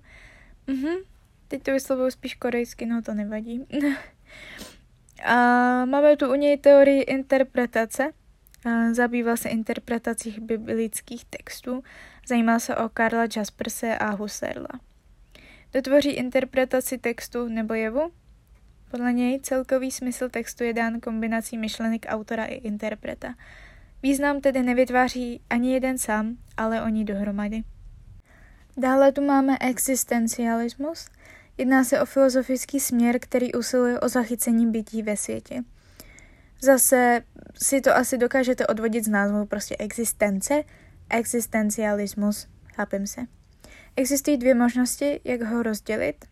[0.66, 0.94] Mhm.
[1.48, 3.66] Teď to vyslovuju spíš korejsky, no to nevadí.
[5.24, 5.34] A
[5.84, 8.12] máme tu u něj teorii interpretace.
[8.92, 11.82] Zabýval se interpretací biblických textů.
[12.28, 14.68] Zajímal se o Karla Jasperse a Husserla.
[15.72, 18.10] Dotvoří interpretaci textu nebo jevu?
[18.90, 23.34] Podle něj celkový smysl textu je dán kombinací myšlenek autora i interpreta.
[24.02, 27.62] Význam tedy nevytváří ani jeden sám, ale oni dohromady.
[28.76, 31.08] Dále tu máme existencialismus–
[31.58, 35.62] Jedná se o filozofický směr, který usiluje o zachycení bytí ve světě.
[36.60, 37.22] Zase
[37.62, 40.62] si to asi dokážete odvodit z názvu prostě existence,
[41.10, 43.20] existencialismus, chápem se.
[43.96, 46.24] Existují dvě možnosti, jak ho rozdělit.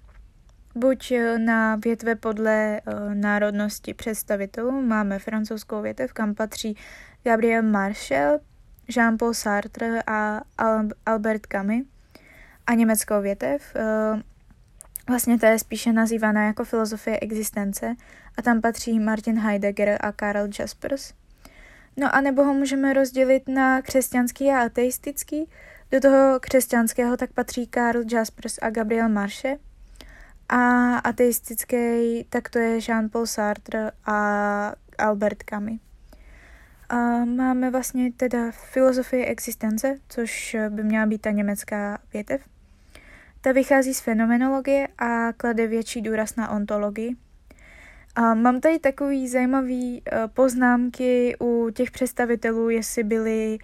[0.75, 6.77] Buď na větve podle uh, národnosti představitelů, máme francouzskou větev, kam patří
[7.25, 8.39] Gabriel Marshall,
[8.89, 10.41] Jean-Paul Sartre a
[11.07, 11.92] Albert Camus,
[12.67, 13.75] a německou větev.
[15.09, 17.95] Vlastně to je spíše nazývaná jako filozofie existence
[18.39, 21.15] a tam patří Martin Heidegger a Karl Jaspers.
[21.97, 25.51] No a nebo ho můžeme rozdělit na křesťanský a ateistický.
[25.91, 29.57] Do toho křesťanského tak patří Karl Jaspers a Gabriel Marše.
[30.49, 35.81] A ateistický tak to je Jean-Paul Sartre a Albert Camus.
[36.89, 42.52] A máme vlastně teda filozofii existence, což by měla být ta německá větev.
[43.45, 47.17] Ta vychází z fenomenologie a klade větší důraz na ontologii.
[48.15, 53.59] A mám tady takový zajímavý uh, poznámky u těch představitelů, jestli byli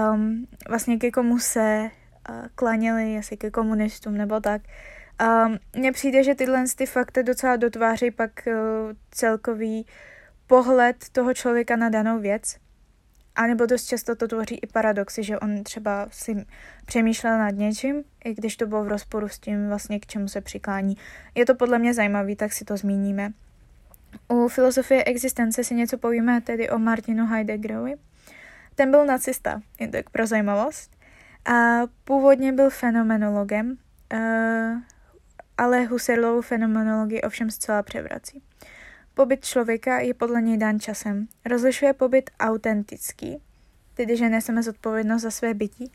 [0.00, 1.90] um, vlastně ke komu se
[2.28, 4.62] uh, klaněli, jestli ke komunistům nebo tak.
[5.46, 8.54] Um, mně přijde, že tyhle ty fakta docela dotváří pak uh,
[9.10, 9.86] celkový
[10.46, 12.56] pohled toho člověka na danou věc.
[13.36, 16.46] A nebo dost často to tvoří i paradoxy, že on třeba si
[16.86, 20.40] přemýšlel nad něčím, i když to bylo v rozporu s tím vlastně, k čemu se
[20.40, 20.96] přiklání.
[21.34, 23.32] Je to podle mě zajímavý, tak si to zmíníme.
[24.28, 27.94] U filozofie existence si něco povíme tedy o Martinu Heideggerovi.
[28.74, 30.96] Ten byl nacista, jen tak pro zajímavost.
[31.44, 33.76] A původně byl fenomenologem,
[34.12, 34.18] uh,
[35.58, 38.42] ale Husserlovu fenomenologii ovšem zcela převrací.
[39.14, 41.26] Pobyt člověka je podle něj dán časem.
[41.44, 43.42] Rozlišuje pobyt autentický,
[43.94, 45.92] tedy že neseme zodpovědnost za své bytí,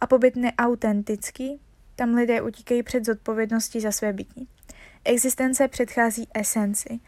[0.00, 1.60] a pobyt neautentický,
[1.96, 4.48] tam lidé utíkají před zodpovědností za své bytí.
[5.04, 7.00] Existence předchází esenci.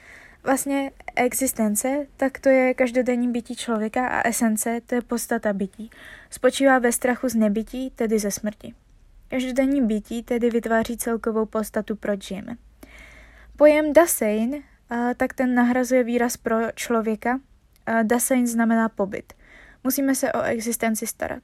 [0.44, 5.90] Vlastně existence, tak to je každodenní bytí člověka a esence, to je podstata bytí.
[6.30, 8.74] Spočívá ve strachu z nebytí, tedy ze smrti.
[9.28, 12.56] Každodenní bytí tedy vytváří celkovou podstatu, proč žijeme.
[13.56, 14.62] Pojem Dasein
[15.16, 17.40] tak ten nahrazuje výraz pro člověka.
[18.02, 19.32] Dasein znamená pobyt.
[19.84, 21.42] Musíme se o existenci starat.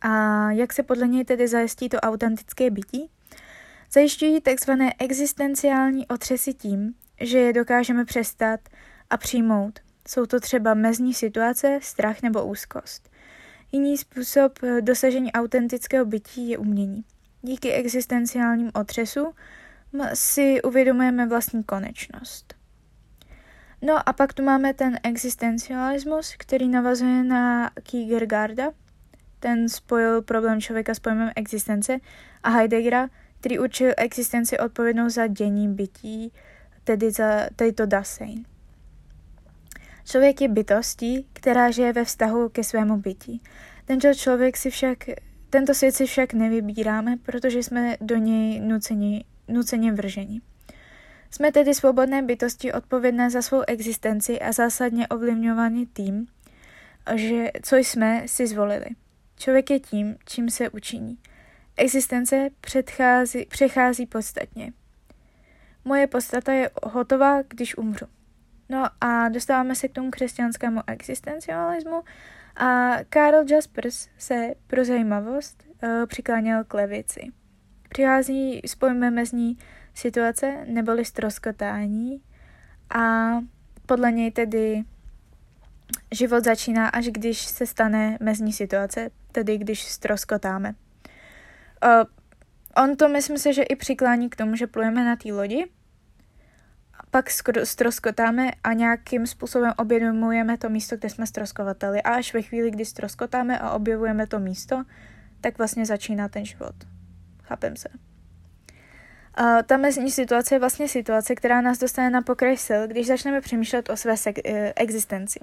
[0.00, 0.10] A
[0.50, 3.10] jak se podle něj tedy zajistí to autentické bytí?
[3.92, 4.70] Zajišťují tzv.
[4.98, 8.60] existenciální otřesy tím, že je dokážeme přestat
[9.10, 9.78] a přijmout.
[10.08, 13.10] Jsou to třeba mezní situace, strach nebo úzkost.
[13.72, 17.04] Jiný způsob dosažení autentického bytí je umění.
[17.42, 19.32] Díky existenciálním otřesu
[20.14, 22.54] si uvědomujeme vlastní konečnost.
[23.82, 28.70] No a pak tu máme ten existencialismus, který navazuje na Kierkegaarda.
[29.40, 31.98] Ten spojil problém člověka s pojmem existence
[32.42, 33.08] a Heideggera,
[33.40, 36.32] který učil existenci odpovědnou za dění bytí,
[36.84, 38.44] tedy za tedy to Dasein.
[40.04, 43.42] Člověk je bytostí, která žije ve vztahu ke svému bytí.
[43.84, 44.98] Tento člověk si však,
[45.50, 50.40] tento svět si však nevybíráme, protože jsme do něj nuceni nuceně vrženi.
[51.30, 56.26] Jsme tedy svobodné bytosti odpovědné za svou existenci a zásadně ovlivňovaní tím,
[57.14, 58.86] že co jsme si zvolili.
[59.36, 61.18] Člověk je tím, čím se učiní.
[61.76, 64.72] Existence předchází, přechází podstatně.
[65.84, 68.06] Moje podstata je hotová, když umřu.
[68.68, 72.02] No a dostáváme se k tomu křesťanskému existencialismu
[72.56, 77.32] a Karl Jaspers se pro zajímavost uh, přikláněl k levici.
[77.88, 79.58] Přichází s pojmem mezní
[79.94, 82.22] situace neboli stroskotání
[82.94, 83.30] a
[83.86, 84.84] podle něj tedy
[86.14, 90.74] život začíná, až když se stane mezní situace, tedy když stroskotáme.
[92.76, 95.66] On to myslím si, že i přiklání k tomu, že plujeme na té lodi,
[97.10, 97.30] pak
[97.64, 102.02] stroskotáme a nějakým způsobem objevujeme to místo, kde jsme stroskovateli.
[102.02, 104.84] A až ve chvíli, kdy stroskotáme a objevujeme to místo,
[105.40, 106.74] tak vlastně začíná ten život.
[107.48, 107.88] Chápem se.
[109.34, 113.40] A ta mezní situace je vlastně situace, která nás dostane na pokraj sil, když začneme
[113.40, 115.40] přemýšlet o své se- eh, existenci.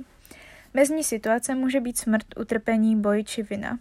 [0.73, 3.79] Mezní situace může být smrt, utrpení, boj či vina.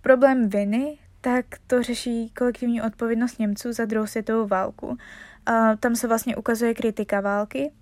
[0.00, 4.96] Problém viny, tak to řeší kolektivní odpovědnost Němců za druhou světovou válku.
[5.46, 7.72] A tam se vlastně ukazuje kritika války.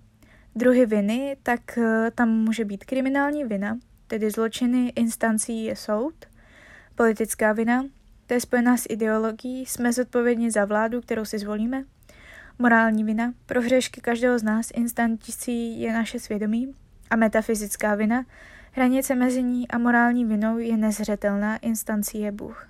[0.55, 6.13] Druhy viny, tak eh, tam může být kriminální vina, tedy zločiny instancí je soud,
[6.95, 7.85] politická vina,
[8.27, 11.83] to je spojená s ideologií, jsme zodpovědní za vládu, kterou si zvolíme.
[12.59, 16.75] Morální vina, pro hřešky každého z nás instancí je naše svědomí.
[17.09, 18.25] A metafyzická vina,
[18.71, 22.69] hranice mezi ní a morální vinou je nezřetelná, instancí je Bůh.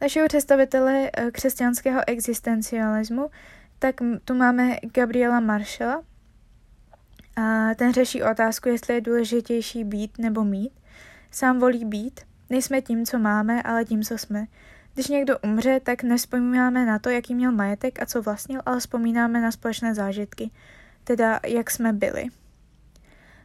[0.00, 3.30] Našeho představitele eh, křesťanského existencialismu,
[3.78, 3.94] tak
[4.24, 6.02] tu máme Gabriela Marshalla.
[7.36, 10.72] A ten řeší otázku, jestli je důležitější být nebo mít.
[11.30, 12.20] Sám volí být–
[12.50, 14.46] Nejsme tím, co máme, ale tím, co jsme.
[14.94, 19.40] Když někdo umře, tak nespomínáme na to, jaký měl majetek a co vlastnil, ale vzpomínáme
[19.40, 20.50] na společné zážitky,
[21.04, 22.24] teda jak jsme byli.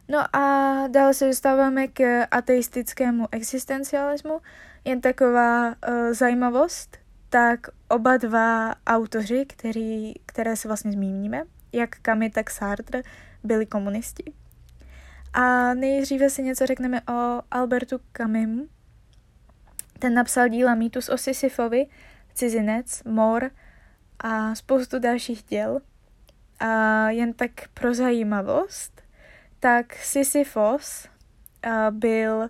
[0.08, 4.40] No a dále se dostáváme k ateistickému existencialismu,
[4.84, 5.74] Jen taková uh,
[6.12, 6.96] zajímavost,
[7.28, 11.42] tak oba dva autoři, který, které se vlastně zmíníme,
[11.72, 13.02] jak Kami, tak Sartre,
[13.44, 14.32] byli komunisti.
[15.32, 18.68] A nejdříve si něco řekneme o Albertu Camim.
[20.00, 21.86] Ten napsal díla Mýtus o Sisyfovi,
[22.34, 23.50] Cizinec, Mor
[24.18, 25.80] a spoustu dalších děl.
[26.60, 29.02] A jen tak pro zajímavost,
[29.60, 31.08] tak Sisyfos
[31.90, 32.48] byl,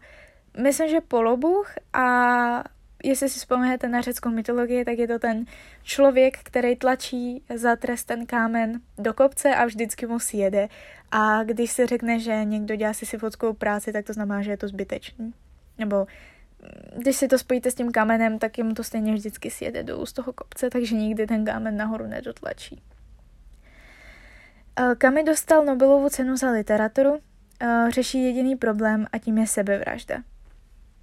[0.62, 2.64] myslím, že polobuch a
[3.04, 5.44] jestli si vzpomenete na řeckou mytologii, tak je to ten
[5.82, 10.68] člověk, který tlačí za trest ten kámen do kopce a vždycky mu sjede.
[11.10, 14.56] A když se řekne, že někdo dělá si fotskou práci, tak to znamená, že je
[14.56, 15.34] to zbytečný.
[15.78, 16.06] Nebo
[16.96, 20.12] když si to spojíte s tím kamenem, tak jim to stejně vždycky sjede dolů z
[20.12, 22.82] toho kopce, takže nikdy ten kámen nahoru nedotlačí.
[24.98, 27.20] Kami dostal Nobelovu cenu za literaturu,
[27.88, 30.22] řeší jediný problém a tím je sebevražda.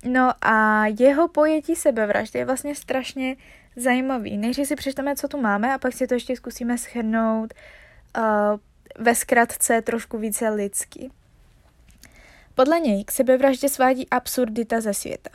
[0.05, 3.35] No a jeho pojetí sebevraždy je vlastně strašně
[3.75, 4.37] zajímavý.
[4.37, 7.53] Nejdřív si přečteme, co tu máme a pak si to ještě zkusíme schrnout
[8.17, 8.23] uh,
[8.99, 11.11] ve zkratce trošku více lidsky.
[12.55, 15.29] Podle něj k sebevraždě svádí absurdita ze světa.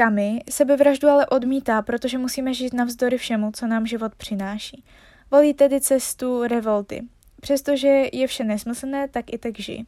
[0.00, 4.84] Kami sebevraždu ale odmítá, protože musíme žít navzdory všemu, co nám život přináší.
[5.30, 7.02] Volí tedy cestu revolty.
[7.40, 9.86] Přestože je vše nesmyslné, tak i tak žijí.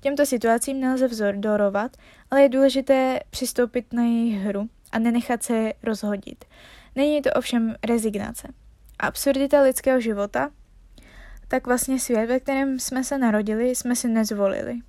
[0.00, 1.96] Těmto situacím nelze vzdorovat,
[2.30, 6.44] ale je důležité přistoupit na jejich hru a nenechat se rozhodit.
[6.94, 8.48] Není to ovšem rezignace.
[8.98, 10.50] Absurdita lidského života,
[11.48, 14.80] tak vlastně svět, ve kterém jsme se narodili, jsme si nezvolili.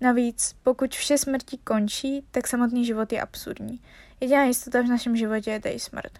[0.00, 3.80] Navíc, pokud vše smrti končí, tak samotný život je absurdní.
[4.20, 6.12] Jediná jistota v našem životě je tady smrt.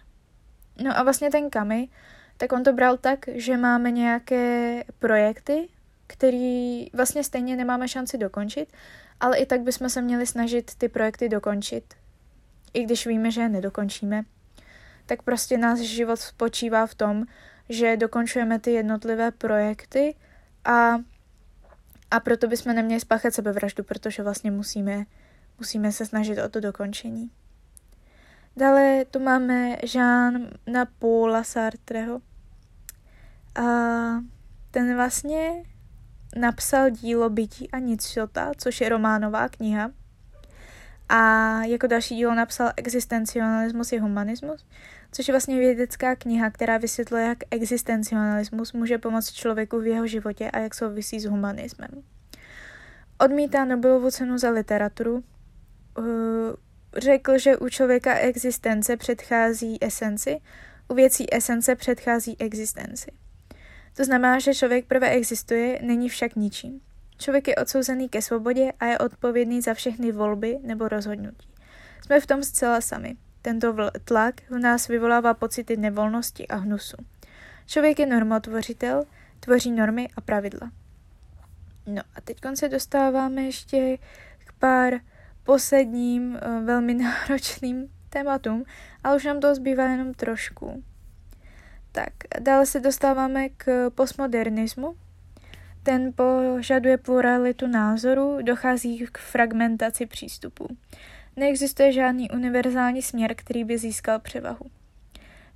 [0.83, 1.89] No a vlastně ten Kami,
[2.37, 5.69] tak on to bral tak, že máme nějaké projekty,
[6.07, 8.73] který vlastně stejně nemáme šanci dokončit,
[9.19, 11.93] ale i tak bychom se měli snažit ty projekty dokončit.
[12.73, 14.23] I když víme, že je nedokončíme,
[15.05, 17.25] tak prostě náš život spočívá v tom,
[17.69, 20.15] že dokončujeme ty jednotlivé projekty
[20.65, 20.97] a,
[22.15, 25.05] a proto bychom neměli spáchat sebevraždu, protože vlastně musíme,
[25.59, 27.31] musíme se snažit o to dokončení.
[28.57, 32.21] Dále tu máme Jean na Paula Sartreho.
[33.55, 33.61] A
[34.71, 35.63] ten vlastně
[36.39, 39.91] napsal dílo Bytí a nicota, což je románová kniha.
[41.09, 41.19] A
[41.63, 44.65] jako další dílo napsal Existencionalismus i humanismus,
[45.15, 50.51] což je vlastně vědecká kniha, která vysvětluje, jak existencionalismus může pomoct člověku v jeho životě
[50.51, 51.89] a jak souvisí s humanismem.
[53.19, 55.23] Odmítá Nobelovu cenu za literaturu.
[55.97, 56.05] Uh,
[56.97, 60.37] řekl, že u člověka existence předchází esenci,
[60.87, 63.11] u věcí esence předchází existenci.
[63.93, 66.81] To znamená, že člověk prvé existuje, není však ničím.
[67.17, 71.49] Člověk je odsouzený ke svobodě a je odpovědný za všechny volby nebo rozhodnutí.
[72.05, 73.15] Jsme v tom zcela sami.
[73.45, 73.75] Tento
[74.05, 76.97] tlak v nás vyvolává pocity nevolnosti a hnusu.
[77.65, 79.03] Člověk je normotvořitel,
[79.39, 80.71] tvoří normy a pravidla.
[81.85, 83.97] No a teď se dostáváme ještě
[84.45, 84.93] k pár
[85.43, 88.63] posledním eh, velmi náročným tématům,
[89.03, 90.83] ale už nám to zbývá jenom trošku.
[91.91, 94.95] Tak, dále se dostáváme k postmodernismu.
[95.83, 100.67] Ten požaduje pluralitu názorů, dochází k fragmentaci přístupů.
[101.35, 104.65] Neexistuje žádný univerzální směr, který by získal převahu.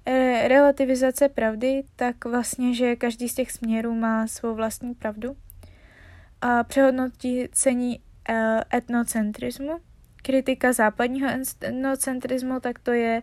[0.06, 5.36] E, relativizace pravdy, tak vlastně, že každý z těch směrů má svou vlastní pravdu.
[6.42, 8.00] A přehodnocení
[8.30, 9.80] e, etnocentrismu,
[10.16, 11.30] kritika západního
[11.64, 13.22] etnocentrismu, tak to je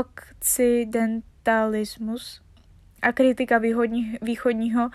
[0.00, 2.42] okcidentalismus
[3.02, 4.90] a kritika východní, východního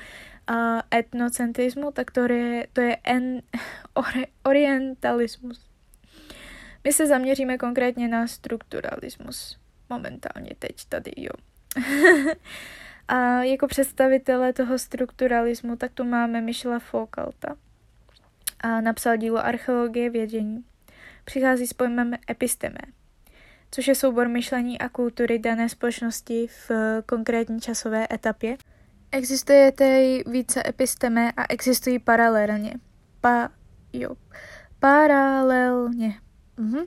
[0.50, 3.42] uh, etnocentrismu, tak to je, to je en,
[3.94, 5.67] ori, orientalismus.
[6.84, 9.60] My se zaměříme konkrétně na strukturalismus.
[9.90, 11.32] Momentálně teď tady, jo.
[13.08, 17.56] a jako představitele toho strukturalismu, tak tu máme Michela Foucaulta.
[18.60, 20.64] A napsal dílo Archeologie vědění.
[21.26, 22.80] Přichází s pojmem epistemé
[23.72, 26.72] což je soubor myšlení a kultury dané společnosti v
[27.06, 28.58] konkrétní časové etapě.
[29.12, 32.74] Existuje tedy více episteme a existují paralelně.
[33.22, 33.50] Pa,
[33.94, 34.16] jo,
[34.80, 36.14] paralelně.
[36.58, 36.86] Mhm.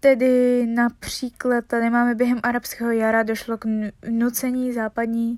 [0.00, 3.64] Tedy například tady máme během arabského jara došlo k
[4.10, 5.36] nucení západní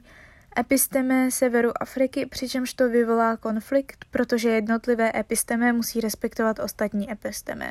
[0.59, 7.70] episteme severu Afriky, přičemž to vyvolá konflikt, protože jednotlivé episteme musí respektovat ostatní episteme.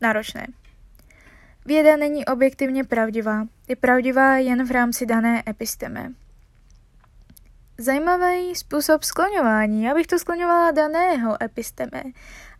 [0.00, 0.46] Náročné.
[1.66, 6.12] Věda není objektivně pravdivá, je pravdivá jen v rámci dané episteme.
[7.78, 9.84] zajímavý způsob skloňování.
[9.84, 12.02] Já bych to skloňovala daného episteme,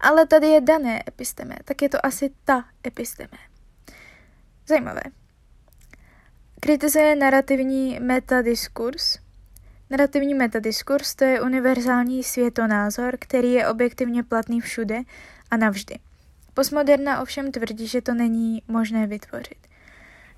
[0.00, 3.38] ale tady je dané episteme, tak je to asi ta episteme.
[4.66, 5.02] Zajímavé.
[6.60, 9.18] Kritizuje narrativní metadiskurs.
[9.90, 15.00] Narrativní metadiskurs to je univerzální světonázor, který je objektivně platný všude
[15.50, 15.98] a navždy.
[16.54, 19.66] Postmoderna ovšem tvrdí, že to není možné vytvořit.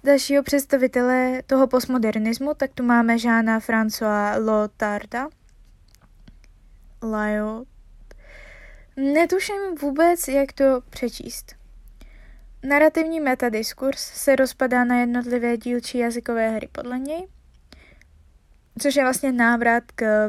[0.05, 5.29] Dalšího představitele toho postmodernismu, tak tu máme Žána François Lotarda.
[7.03, 7.72] Lyot.
[8.97, 11.55] Netuším vůbec, jak to přečíst.
[12.63, 17.29] Narrativní metadiskurs se rozpadá na jednotlivé dílčí jazykové hry podle něj,
[18.79, 20.29] což je vlastně návrat k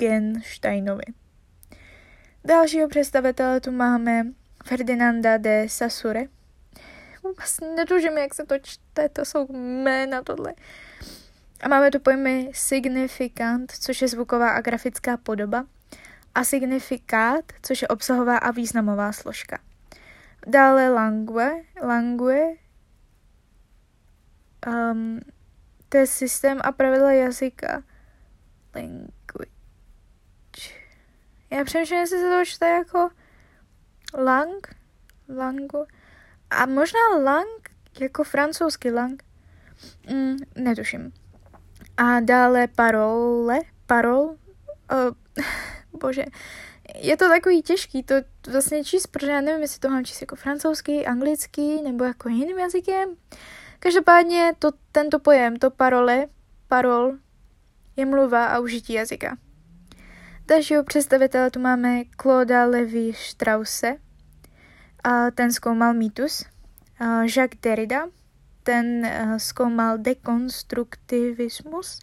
[0.00, 1.04] Wittgensteinovi.
[2.44, 4.26] Dalšího představitele tu máme
[4.64, 6.24] Ferdinanda de Saussure.
[7.22, 10.54] Vůbec netužím, jak se to čte, to jsou jména tohle.
[11.60, 15.64] A máme tu pojmy signifikant, což je zvuková a grafická podoba,
[16.34, 19.58] a signifikát, což je obsahová a významová složka.
[20.46, 22.54] Dále langue, langue,
[24.66, 25.20] um,
[25.88, 27.82] to je systém a pravidla jazyka.
[28.74, 29.50] Language.
[31.50, 33.10] Já přemýšlím, jestli se to čte jako
[34.14, 34.76] lang,
[35.36, 35.86] langu.
[36.50, 37.70] A možná lang,
[38.00, 39.22] jako francouzský lang.
[40.10, 41.12] Mm, netuším.
[41.96, 44.36] A dále parole, parol,
[44.92, 45.14] uh,
[46.00, 46.24] bože,
[46.94, 48.14] je to takový těžký to
[48.50, 52.58] vlastně číst, protože já nevím, jestli to mám číst jako francouzský, anglický nebo jako jiným
[52.58, 53.08] jazykem.
[53.78, 56.26] Každopádně to, tento pojem, to parole,
[56.68, 57.12] parol,
[57.96, 59.36] je mluva a užití jazyka.
[60.46, 63.96] Dalšího představitele tu máme Claude Levi Strausse,
[65.04, 66.44] a ten zkoumal mýtus.
[67.36, 68.08] Jacques Derrida,
[68.62, 72.00] ten eh, zkoumal dekonstruktivismus.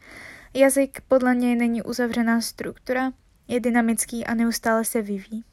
[0.54, 3.12] Jazyk podle něj není uzavřená struktura,
[3.52, 5.44] je dynamický a neustále se vyvíjí.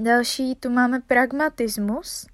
[0.00, 2.26] Další tu máme pragmatismus,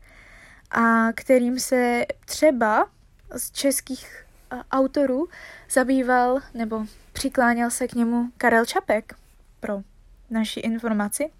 [0.71, 2.91] a kterým se třeba
[3.37, 4.25] z českých
[4.71, 5.29] autorů
[5.71, 9.15] zabýval nebo přikláněl se k němu Karel Čapek
[9.61, 9.83] pro
[10.31, 11.31] naši informaci.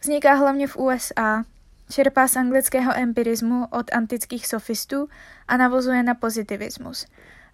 [0.00, 1.44] Vzniká hlavně v USA,
[1.90, 5.08] čerpá z anglického empirismu od antických sofistů
[5.48, 7.06] a navozuje na pozitivismus.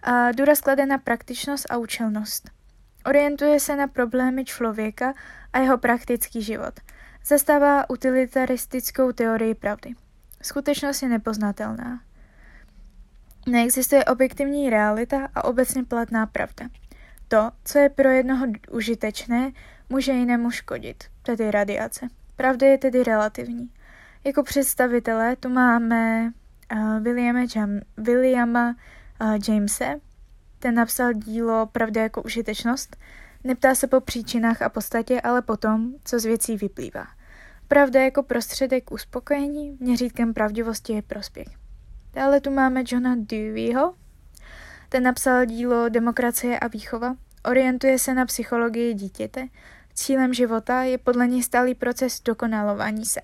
[0.03, 2.58] A důraz klade na praktičnost a účelnost.
[3.05, 5.13] Orientuje se na problémy člověka
[5.53, 6.79] a jeho praktický život.
[7.25, 9.93] Zastává utilitaristickou teorii pravdy.
[10.41, 12.01] Skutečnost je nepoznatelná.
[13.47, 16.65] Neexistuje objektivní realita a obecně platná pravda.
[17.27, 19.51] To, co je pro jednoho užitečné,
[19.89, 22.07] může jinému škodit, tedy radiace.
[22.35, 23.69] Pravda je tedy relativní.
[24.23, 26.31] Jako představitele tu máme
[26.73, 28.75] uh, Williama, Jam- Williama
[29.21, 29.99] uh, Jamese,
[30.59, 32.97] ten napsal dílo Pravda jako užitečnost.
[33.43, 37.07] Neptá se po příčinách a podstatě, ale po tom, co z věcí vyplývá.
[37.67, 41.47] Pravda jako prostředek uspokojení, měřítkem pravdivosti je prospěch.
[42.13, 43.95] Dále tu máme Johna Deweyho.
[44.89, 47.15] Ten napsal dílo Demokracie a výchova.
[47.45, 49.47] Orientuje se na psychologii dítěte.
[49.93, 53.19] Cílem života je podle něj stálý proces dokonalování se.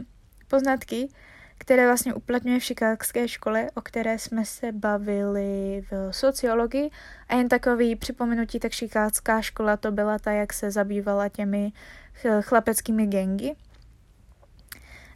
[0.47, 1.09] Poznatky,
[1.57, 6.89] které vlastně uplatňuje v šikákské škole, o které jsme se bavili v sociologii.
[7.27, 11.71] A jen takový připomenutí, tak šikácká škola to byla ta, jak se zabývala těmi
[12.41, 13.55] chlapeckými gengy.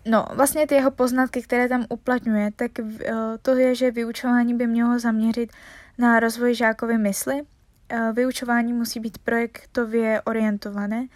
[0.06, 4.68] No, vlastně ty jeho poznatky, které tam uplatňuje, tak eh, to je, že vyučování by
[4.68, 5.52] mělo zaměřit
[5.98, 7.42] na rozvoj žákovy mysli.
[7.90, 11.08] Eh, vyučování musí být projektově orientované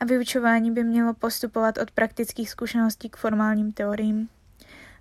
[0.00, 4.28] a vyučování by mělo postupovat od praktických zkušeností k formálním teoriím.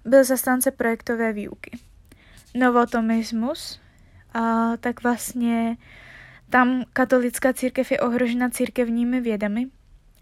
[0.05, 1.71] Byl zastánce projektové výuky.
[2.55, 3.81] Novotomismus,
[4.33, 5.77] a tak vlastně
[6.49, 9.67] tam katolická církev je ohrožena církevními vědami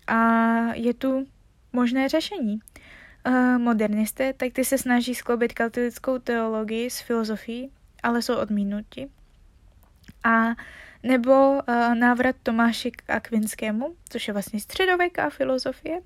[0.07, 0.17] a
[0.73, 1.27] je tu
[1.73, 2.59] možné řešení.
[3.27, 7.71] Uh, modernisté, tak ty se snaží skloubit katolickou teologii s filozofií,
[8.03, 9.09] ale jsou odmínuti.
[10.23, 10.47] A
[11.03, 15.99] nebo uh, návrat Tomáši k Akvinskému, což je vlastně středověká filozofie,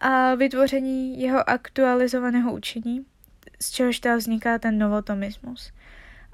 [0.00, 3.06] a vytvoření jeho aktualizovaného učení,
[3.60, 5.72] z čehož ta vzniká ten novotomismus.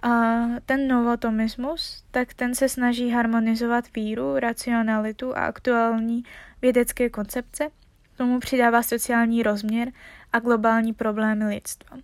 [0.02, 6.24] A ten novotomismus, tak ten se snaží harmonizovat víru, racionalitu a aktuální
[6.62, 7.68] vědecké koncepce,
[8.16, 9.92] tomu přidává sociální rozměr
[10.32, 11.96] a globální problémy lidstva.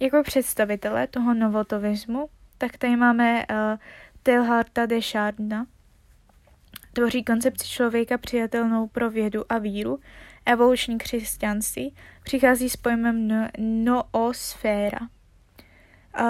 [0.00, 2.28] Jako představitele toho novotovismu,
[2.58, 3.78] tak tady máme uh,
[4.22, 5.66] Teilharta de Chardna,
[6.92, 10.00] tvoří koncepci člověka přijatelnou pro vědu a víru,
[10.46, 14.98] evoluční křesťanství, přichází s pojmem no- noosféra,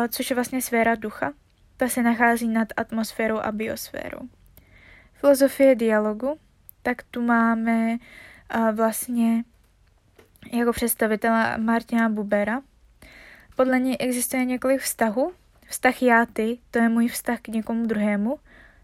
[0.09, 1.33] což je vlastně sféra ducha.
[1.77, 4.21] Ta se nachází nad atmosférou a biosférou.
[5.12, 6.39] filozofie dialogu,
[6.83, 7.97] tak tu máme
[8.73, 9.45] vlastně
[10.53, 12.62] jako představitele Martina Bubera.
[13.57, 15.33] Podle něj existuje několik vztahů.
[15.67, 18.39] Vztah já, ty, to je můj vztah k někomu druhému.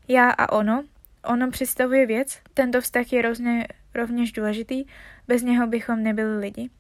[0.09, 0.85] Já a ono.
[1.25, 2.39] Ono představuje věc.
[2.55, 4.85] Tento vztah je rovně, rovněž důležitý.
[5.29, 6.71] Bez něho bychom nebyli lidi.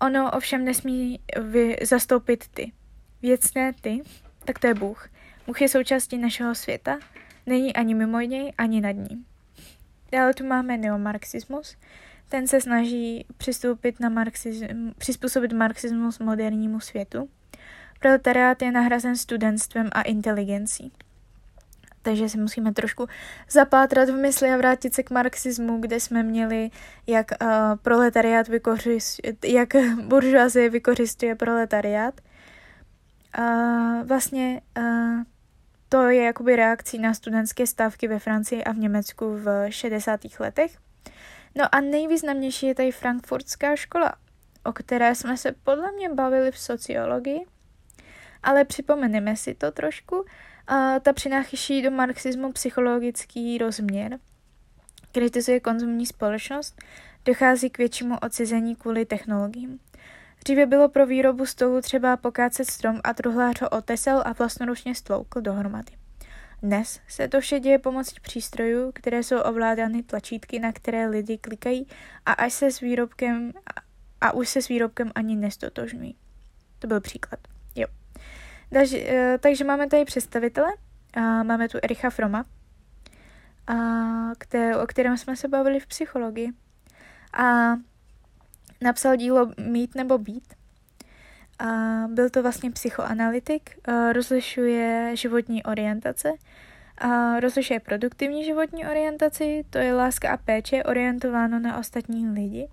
[0.00, 2.72] Ono ovšem nesmí vy, zastoupit ty.
[3.22, 4.02] Věcné ty,
[4.44, 5.08] tak to je Bůh.
[5.46, 6.98] Bůh je součástí našeho světa.
[7.46, 9.26] Není ani mimo něj, ani nad ním.
[10.12, 11.76] Dále tu máme neomarxismus.
[12.28, 17.28] Ten se snaží přistoupit na marxism, přizpůsobit marxismus modernímu světu.
[18.00, 20.92] Proletariát je nahrazen studentstvem a inteligencí.
[22.06, 23.06] Takže si musíme trošku
[23.50, 26.70] zapátrat v mysli a vrátit se k marxismu, kde jsme měli,
[27.06, 27.48] jak uh,
[27.82, 29.68] proletariát vykořist, jak
[30.02, 32.20] buržoazie vykořistuje proletariát.
[33.38, 35.22] Uh, vlastně uh,
[35.88, 40.20] to je jakoby reakcí na studentské stávky ve Francii a v Německu v 60.
[40.40, 40.78] letech.
[41.54, 44.14] No a nejvýznamnější je tady frankfurtská škola,
[44.64, 47.46] o které jsme se podle mě bavili v sociologii,
[48.42, 50.24] ale připomeneme si to trošku.
[50.66, 54.18] A ta přináší do marxismu psychologický rozměr.
[55.12, 56.82] Kritizuje konzumní společnost,
[57.24, 59.78] dochází k většímu odcizení kvůli technologiím.
[60.44, 65.40] Dříve bylo pro výrobu stolu třeba pokácet strom a truhlář ho otesel a vlastnoručně stloukl
[65.40, 65.92] dohromady.
[66.62, 71.86] Dnes se to vše děje pomocí přístrojů, které jsou ovládány tlačítky, na které lidi klikají
[72.26, 73.52] a až se s výrobkem
[74.20, 76.16] a už se s výrobkem ani nestotožňují.
[76.78, 77.40] To byl příklad.
[78.70, 80.72] Takže, eh, takže máme tady představitele.
[81.14, 82.44] A máme tu Ericha Froma,
[83.66, 83.74] a
[84.38, 86.52] které, o kterém jsme se bavili v psychologii.
[87.32, 87.76] A
[88.82, 90.54] napsal dílo Mít nebo být.
[91.58, 91.64] A
[92.08, 93.78] byl to vlastně psychoanalytik,
[94.12, 96.32] rozlišuje životní orientace,
[96.98, 102.68] a rozlišuje produktivní životní orientaci, to je láska a péče orientováno na ostatní lidi.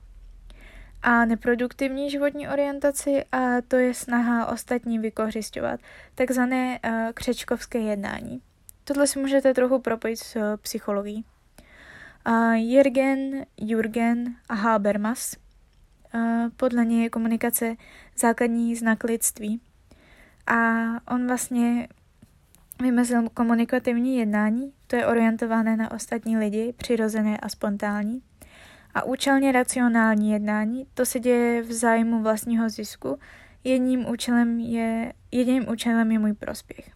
[1.06, 5.80] A neproduktivní životní orientaci, a to je snaha ostatní vykořišťovat,
[6.16, 6.80] takzvané
[7.14, 8.42] křečkovské jednání.
[8.84, 11.26] Tohle si můžete trochu propojit s psychologií.
[12.28, 15.36] Uh, Jürgen, Jürgen a Habermas
[16.58, 17.76] podle něj je komunikace
[18.18, 19.62] základní znak lidství.
[20.48, 20.56] A
[21.14, 21.88] on vlastně
[22.82, 28.22] vymezil komunikativní jednání, to je orientované na ostatní lidi, přirozené a spontánní.
[28.94, 33.20] A účelně racionální jednání, to se děje v zájmu vlastního zisku,
[33.64, 36.92] jedním účelem je, jediným účelem je můj prospěch.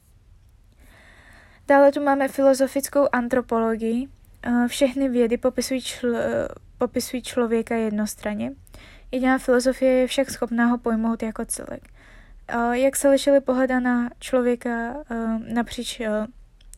[1.67, 4.07] Dále tu máme filozofickou antropologii.
[4.67, 6.15] Všechny vědy popisují, čl,
[6.77, 8.51] popisují člověka jednostranně.
[9.11, 11.87] Jediná filozofie je však schopná ho pojmout jako celek.
[12.71, 15.03] Jak se lišily pohleda na člověka
[15.53, 16.01] napříč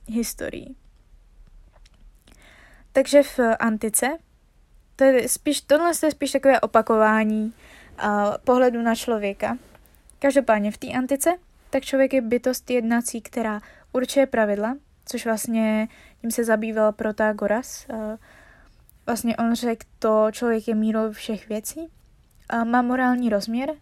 [0.08, 0.76] historií.
[2.92, 4.18] Takže v antice,
[5.00, 7.54] to je spíš, tohle je spíš takové opakování
[8.44, 9.58] pohledu na člověka.
[10.20, 11.30] Každopádně v té antice,
[11.70, 14.76] tak člověk je bytost jednací, která určuje pravidla,
[15.06, 15.88] což vlastně
[16.22, 17.88] tím se zabýval Protagoras.
[19.06, 21.90] Vlastně on řekl, to člověk je mírou všech věcí
[22.64, 23.74] má morální rozměr,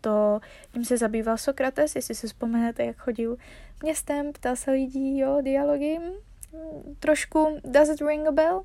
[0.00, 0.40] to
[0.72, 3.36] tím se zabýval Sokrates, jestli si vzpomenete, jak chodil
[3.82, 8.62] městem, ptal se lidí o dialogy, mm, trošku does it ring a bell?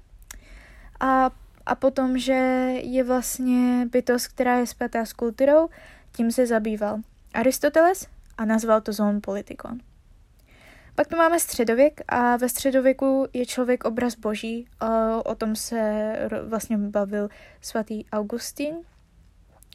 [0.99, 1.29] A,
[1.69, 2.33] a potom, že
[2.81, 5.69] je vlastně bytost, která je spjatá s kulturou,
[6.11, 6.99] tím se zabýval
[7.33, 8.07] Aristoteles
[8.37, 9.79] a nazval to zón politikon.
[10.95, 14.67] Pak tu máme středověk a ve středověku je člověk obraz boží,
[15.25, 16.13] o tom se
[16.43, 17.29] vlastně bavil
[17.61, 18.75] svatý Augustín,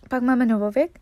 [0.09, 1.01] pak máme novověk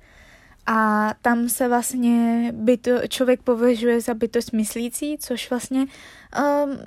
[0.66, 6.78] a tam se vlastně byto, člověk považuje za bytost myslící, což vlastně um,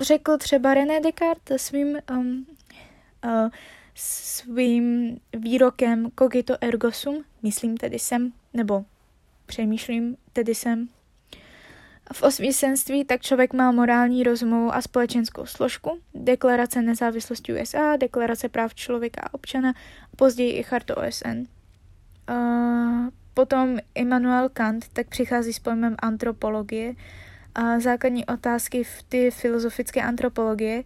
[0.00, 2.46] řekl třeba René Descartes svým, um,
[3.94, 8.84] svým výrokem cogito ergo sum, myslím tedy jsem, nebo
[9.46, 10.88] přemýšlím tedy jsem.
[12.12, 18.74] V osvícenství tak člověk má morální, rozumovou a společenskou složku, deklarace nezávislosti USA, deklarace práv
[18.74, 19.74] člověka a občana,
[20.16, 21.42] později i chartu OSN.
[22.30, 26.94] Uh, potom Immanuel Kant tak přichází s pojmem antropologie.
[27.54, 30.82] A základní otázky v ty filozofické antropologie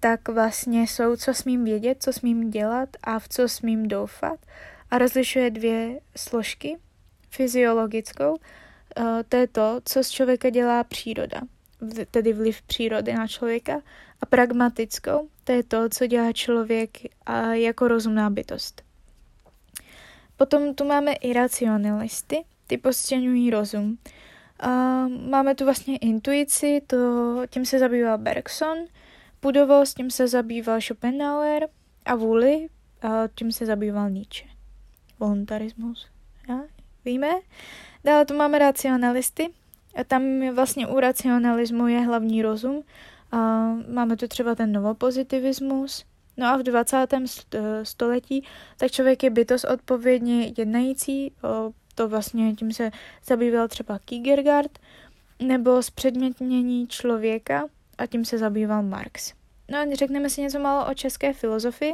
[0.00, 4.40] tak vlastně jsou, co smím vědět, co smím dělat a v co smím doufat.
[4.90, 6.78] A rozlišuje dvě složky.
[7.30, 8.38] Fyziologickou, uh,
[9.28, 11.40] to je to, co z člověka dělá příroda,
[12.10, 13.80] tedy vliv přírody na člověka.
[14.20, 16.90] A pragmatickou, to je to, co dělá člověk
[17.52, 18.82] jako rozumná bytost.
[20.36, 23.98] Potom tu máme iracionalisty, ty postěňují rozum.
[25.30, 26.96] Máme tu vlastně intuici, to,
[27.50, 28.78] tím se zabýval Bergson.
[29.40, 31.68] Pudovost, tím se zabýval Schopenhauer
[32.04, 32.68] a vůli,
[33.02, 34.48] a tím se zabýval Nietzsche.
[35.20, 36.06] Voluntarismus,
[36.48, 36.60] ja?
[37.04, 37.30] víme?
[38.04, 39.48] Dále tu máme racionalisty,
[39.96, 42.82] a tam vlastně u racionalismu je hlavní rozum.
[43.32, 43.38] A
[43.88, 46.04] máme tu třeba ten novopozitivismus.
[46.36, 47.06] No a v 20.
[47.82, 48.44] století
[48.76, 51.32] tak člověk je bytost odpovědně jednající,
[51.94, 52.90] to vlastně tím se
[53.26, 54.78] zabýval třeba Kierkegaard,
[55.42, 57.66] nebo zpředmětnění člověka
[57.98, 59.32] a tím se zabýval Marx.
[59.70, 61.92] No a řekneme si něco málo o české filozofii.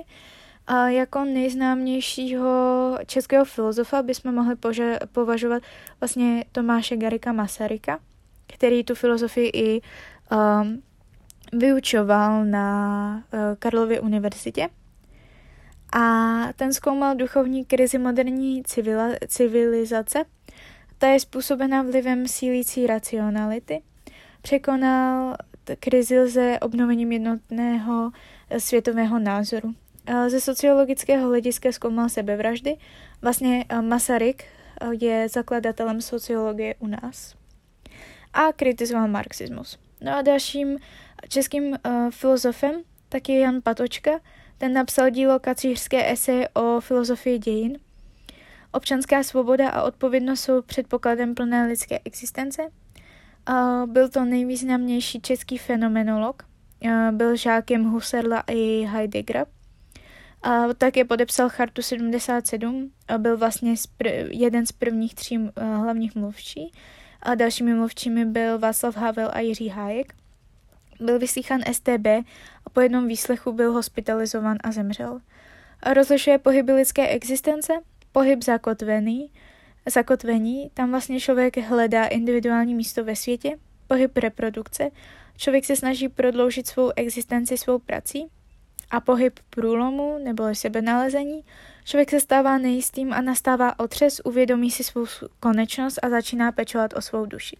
[0.66, 5.62] A jako nejznámějšího českého filozofa bychom mohli pože- považovat
[6.00, 8.00] vlastně Tomáše Garika Masaryka,
[8.46, 10.82] který tu filozofii i um,
[11.52, 14.68] vyučoval na uh, Karlově univerzitě.
[15.92, 20.24] A ten zkoumal duchovní krizi moderní civila- civilizace.
[20.98, 23.82] Ta je způsobena vlivem sílící racionality.
[24.42, 25.36] Překonal
[25.80, 28.10] krizi lze obnovením jednotného
[28.58, 29.74] světového názoru.
[30.28, 32.76] Ze sociologického hlediska zkoumal sebevraždy.
[33.22, 34.44] Vlastně Masaryk
[35.00, 37.34] je zakladatelem sociologie u nás.
[38.32, 39.78] A kritizoval marxismus.
[40.00, 40.78] No a dalším
[41.28, 41.76] českým uh,
[42.10, 42.82] filozofem
[43.12, 44.10] tak je Jan Patočka.
[44.58, 47.78] Ten napsal dílo kacířské eseje o filozofii dějin.
[48.72, 52.62] Občanská svoboda a odpovědnost jsou předpokladem plné lidské existence.
[53.86, 56.42] Byl to nejvýznamnější český fenomenolog.
[57.10, 59.46] Byl žákem Husserla i Heideggera.
[60.42, 63.74] A také podepsal chartu 77 a byl vlastně
[64.30, 66.72] jeden z prvních tří uh, hlavních mluvčí.
[67.22, 70.14] A dalšími mluvčími byl Václav Havel a Jiří Hájek.
[71.00, 72.06] Byl vyslýchan STB
[72.66, 75.20] a po jednom výslechu byl hospitalizovan a zemřel.
[75.82, 77.72] A rozlišuje pohyby lidské existence,
[78.12, 79.30] pohyb zakotvený,
[79.86, 83.56] zakotvení, tam vlastně člověk hledá individuální místo ve světě,
[83.86, 84.90] pohyb reprodukce,
[85.36, 88.28] člověk se snaží prodloužit svou existenci svou prací,
[88.92, 91.44] a pohyb průlomu nebo sebenalezení,
[91.84, 95.06] člověk se stává nejistým a nastává otřes, uvědomí si svou
[95.40, 97.56] konečnost a začíná pečovat o svou duši.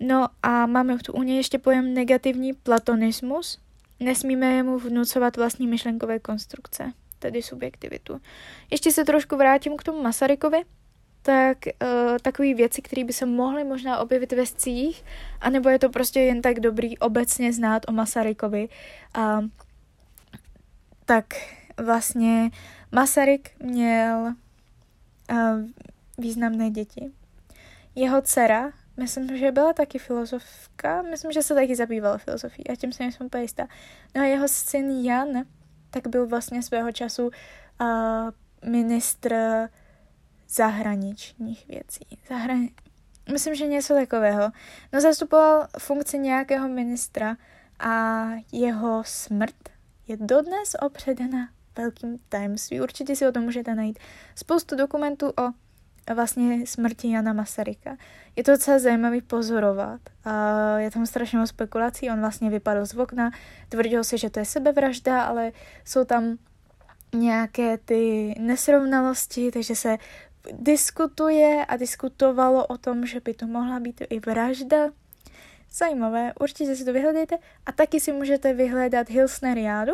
[0.00, 3.58] No a máme tu u něj ještě pojem negativní platonismus.
[4.00, 8.20] Nesmíme mu vnucovat vlastní myšlenkové konstrukce, tedy subjektivitu.
[8.70, 10.62] Ještě se trošku vrátím k tomu Masarykovi.
[11.26, 11.88] Tak uh,
[12.22, 15.04] takové věci, které by se mohly možná objevit ve scích,
[15.40, 18.68] anebo je to prostě jen tak dobrý obecně znát o Masarykovi.
[19.18, 19.44] Uh,
[21.04, 21.24] tak
[21.76, 22.50] vlastně
[22.92, 24.34] Masaryk měl
[25.32, 25.60] uh,
[26.18, 27.10] významné děti.
[27.94, 32.92] Jeho dcera, myslím, že byla taky filozofka, myslím, že se taky zabývala filozofií a tím
[32.92, 33.66] se nejsem úplně jistá.
[34.14, 35.28] No a jeho syn Jan,
[35.90, 37.30] tak byl vlastně svého času
[37.80, 38.30] uh,
[38.70, 39.34] ministr
[40.48, 42.18] zahraničních věcí.
[42.28, 42.70] Zahrani-
[43.32, 44.50] myslím, že něco takového.
[44.92, 47.36] No zastupoval funkci nějakého ministra
[47.80, 49.68] a jeho smrt
[50.08, 52.80] je dodnes opředena velkým tajemství.
[52.80, 53.98] Určitě si o tom můžete najít
[54.34, 55.52] spoustu dokumentů o
[56.14, 57.96] vlastně smrti Jana Masaryka.
[58.36, 60.00] Je to docela zajímavý pozorovat.
[60.24, 62.10] A je tam strašně moc spekulací.
[62.10, 63.30] On vlastně vypadl z okna,
[63.68, 65.52] tvrdil si, že to je sebevražda, ale
[65.84, 66.38] jsou tam
[67.14, 69.96] nějaké ty nesrovnalosti, takže se
[70.52, 74.88] diskutuje a diskutovalo o tom, že by to mohla být i vražda
[75.72, 79.92] Zajímavé, určitě si to vyhledejte a taky si můžete vyhledat Hilsneriádu,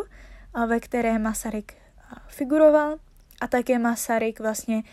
[0.67, 1.73] ve které Masaryk
[2.27, 2.97] figuroval
[3.41, 4.83] a také Masaryk vlastně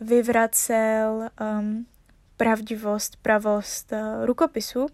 [0.00, 1.86] vyvracel um,
[2.36, 4.86] pravdivost, pravost uh, rukopisu.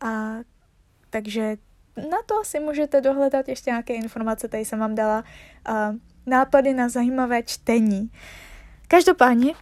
[0.00, 0.34] A
[1.10, 1.56] takže
[1.96, 5.24] na to si můžete dohledat ještě nějaké informace, tady jsem vám dala
[5.68, 5.74] uh,
[6.26, 8.10] nápady na zajímavé čtení.
[8.88, 9.54] Každopádně,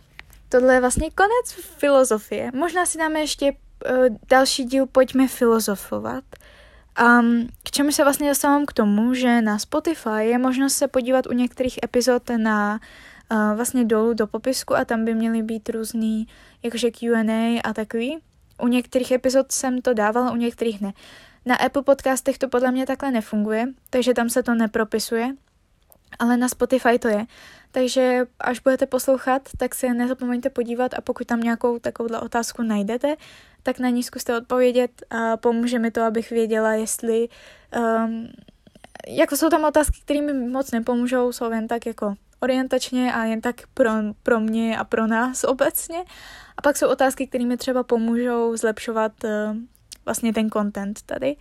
[0.49, 2.51] tohle je vlastně konec filozofie.
[2.55, 3.53] Možná si dáme ještě
[3.85, 6.25] Eh, další díl Pojďme filozofovat.
[7.21, 11.27] Um, k čemu se vlastně dostávám k tomu, že na Spotify je možnost se podívat
[11.27, 12.81] u některých epizod na
[13.31, 16.27] uh, vlastně dolů do popisku a tam by měly být různý
[16.63, 18.19] jakože Q&A a takový.
[18.63, 20.93] U některých epizod jsem to dávala, u některých ne.
[21.47, 25.35] Na Apple podcastech to podle mě takhle nefunguje, takže tam se to nepropisuje,
[26.19, 27.27] ale na Spotify to je.
[27.77, 33.17] Takže až budete poslouchat, tak se nezapomeňte podívat a pokud tam nějakou takovouhle otázku najdete,
[33.63, 37.29] tak na ní zkuste odpovědět a pomůže mi to, abych věděla, jestli...
[37.77, 38.29] Um,
[39.09, 43.41] jako jsou tam otázky, které mi moc nepomůžou, jsou jen tak jako orientačně a jen
[43.41, 43.91] tak pro,
[44.23, 45.99] pro mě a pro nás obecně.
[46.57, 49.31] A pak jsou otázky, které mi třeba pomůžou zlepšovat uh,
[50.05, 51.37] vlastně ten content tady.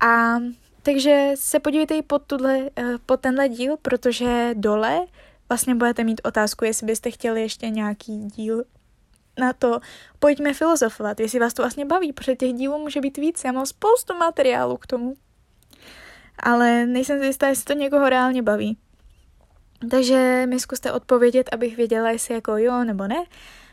[0.00, 0.36] A
[0.82, 2.68] takže se podívejte i pod, tuhle, uh,
[3.06, 5.00] pod tenhle díl, protože dole
[5.48, 8.64] vlastně budete mít otázku, jestli byste chtěli ještě nějaký díl
[9.38, 9.80] na to
[10.18, 13.66] pojďme filozofovat, jestli vás to vlastně baví, protože těch dílů může být víc, já mám
[13.66, 15.14] spoustu materiálu k tomu.
[16.38, 18.78] ale nejsem si jistá, jestli to někoho reálně baví.
[19.90, 23.24] Takže mi zkuste odpovědět, abych věděla, jestli jako jo nebo ne.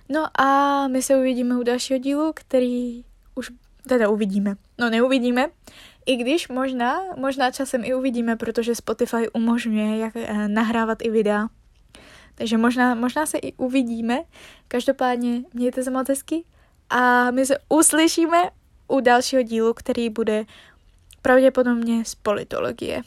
[0.10, 3.04] No a my se uvidíme u dalšího dílu, který
[3.36, 3.52] už
[3.88, 4.56] teda uvidíme.
[4.78, 5.48] No neuvidíme,
[6.06, 11.48] i když možná, možná časem i uvidíme, protože Spotify umožňuje jak eh, nahrávat i videa.
[12.42, 14.20] Takže možná, možná se i uvidíme.
[14.68, 16.44] Každopádně mějte se moc hezky
[16.90, 18.50] a my se uslyšíme
[18.88, 20.46] u dalšího dílu, který bude
[21.22, 23.02] pravděpodobně z politologie.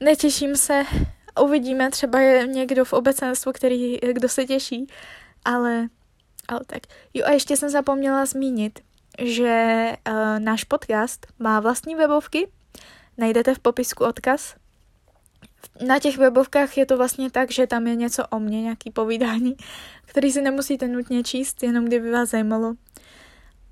[0.00, 0.82] Netěším se,
[1.40, 4.86] uvidíme, třeba je někdo v obecenstvu, který, kdo se těší,
[5.44, 5.88] ale,
[6.48, 6.82] ale tak.
[7.14, 8.80] Jo a ještě jsem zapomněla zmínit,
[9.18, 12.48] že uh, náš podcast má vlastní webovky,
[13.18, 14.54] najdete v popisku odkaz.
[15.86, 19.56] Na těch webovkách je to vlastně tak, že tam je něco o mně, nějaký povídání,
[20.06, 22.74] který si nemusíte nutně číst, jenom kdyby vás zajímalo.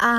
[0.03, 0.13] A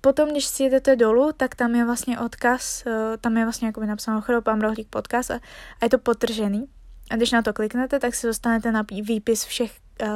[0.00, 3.86] potom, když si jedete dolů, tak tam je vlastně odkaz, uh, tam je vlastně jakoby
[3.86, 5.34] napsáno Chropám rohlík podcast a,
[5.80, 6.64] a je to potržený.
[7.10, 10.08] A když na to kliknete, tak se dostanete na výpis všech uh,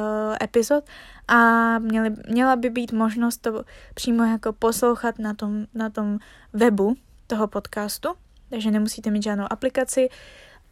[0.43, 0.83] epizod
[1.27, 3.63] a měli, měla by být možnost to
[3.93, 6.19] přímo jako poslouchat na tom, na tom
[6.53, 6.95] webu
[7.27, 8.09] toho podcastu,
[8.49, 10.09] takže nemusíte mít žádnou aplikaci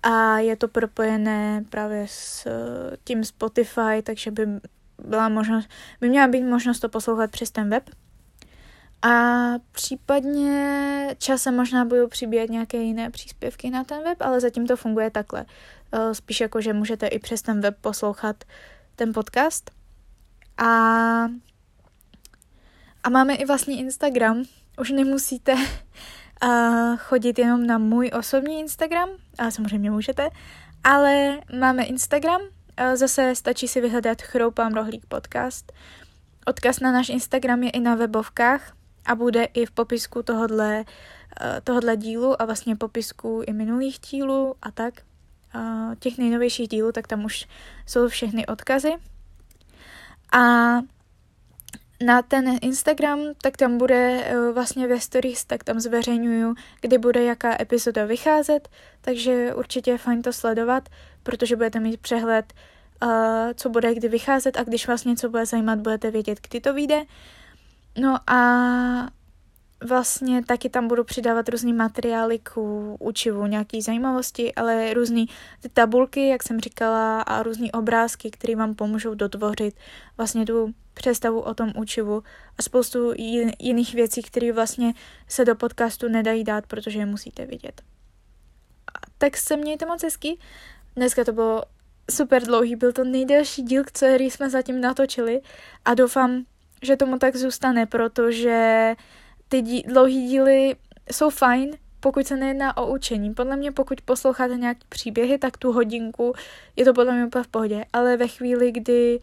[0.03, 4.47] a je to propojené právě s uh, tím Spotify, takže by
[5.05, 5.69] byla možnost,
[6.01, 7.89] by měla být možnost to poslouchat přes ten web.
[9.01, 9.09] A
[9.71, 15.11] případně časem možná budou přibíjet nějaké jiné příspěvky na ten web, ale zatím to funguje
[15.11, 15.45] takhle.
[15.93, 18.43] Uh, spíš jako, že můžete i přes ten web poslouchat
[18.95, 19.71] ten podcast.
[20.57, 20.67] A,
[23.03, 24.43] a máme i vlastně Instagram.
[24.80, 25.55] Už nemusíte
[26.97, 30.29] chodit jenom na můj osobní Instagram, a samozřejmě můžete,
[30.83, 32.41] ale máme Instagram,
[32.93, 35.71] zase stačí si vyhledat Chroupám rohlík podcast.
[36.45, 38.73] Odkaz na náš Instagram je i na webovkách
[39.05, 44.55] a bude i v popisku tohodle, uh, tohodle dílu a vlastně popisku i minulých dílů
[44.61, 44.93] a tak.
[45.55, 47.47] Uh, těch nejnovějších dílů, tak tam už
[47.85, 48.91] jsou všechny odkazy.
[50.31, 50.39] A
[52.01, 57.23] na ten Instagram, tak tam bude uh, vlastně ve stories, tak tam zveřejňuju, kdy bude
[57.23, 58.69] jaká epizoda vycházet,
[59.01, 60.89] takže určitě je fajn to sledovat,
[61.23, 62.53] protože budete mít přehled,
[63.03, 63.09] uh,
[63.55, 67.03] co bude kdy vycházet a když vás něco bude zajímat, budete vědět, kdy to vyjde.
[67.99, 68.37] No a
[69.84, 72.57] vlastně taky tam budu přidávat různý materiály k
[72.99, 75.25] učivu, nějaký zajímavosti, ale různý
[75.61, 79.75] ty tabulky, jak jsem říkala, a různý obrázky, které vám pomůžou dotvořit
[80.17, 82.23] vlastně tu představu o tom učivu
[82.59, 83.13] a spoustu
[83.59, 84.93] jiných věcí, které vlastně
[85.28, 87.82] se do podcastu nedají dát, protože je musíte vidět.
[89.17, 90.38] Tak se mějte moc hezky.
[90.95, 91.63] Dneska to bylo
[92.11, 95.41] super dlouhý, byl to nejdelší díl, který jsme zatím natočili
[95.86, 96.43] a doufám,
[96.82, 98.95] že tomu tak zůstane, protože
[99.49, 100.75] ty dí, dlouhý díly
[101.11, 103.33] jsou fajn, pokud se nejedná o učení.
[103.33, 106.33] Podle mě, pokud posloucháte nějaký příběhy, tak tu hodinku
[106.75, 107.85] je to podle mě úplně v pohodě.
[107.93, 109.19] Ale ve chvíli, kdy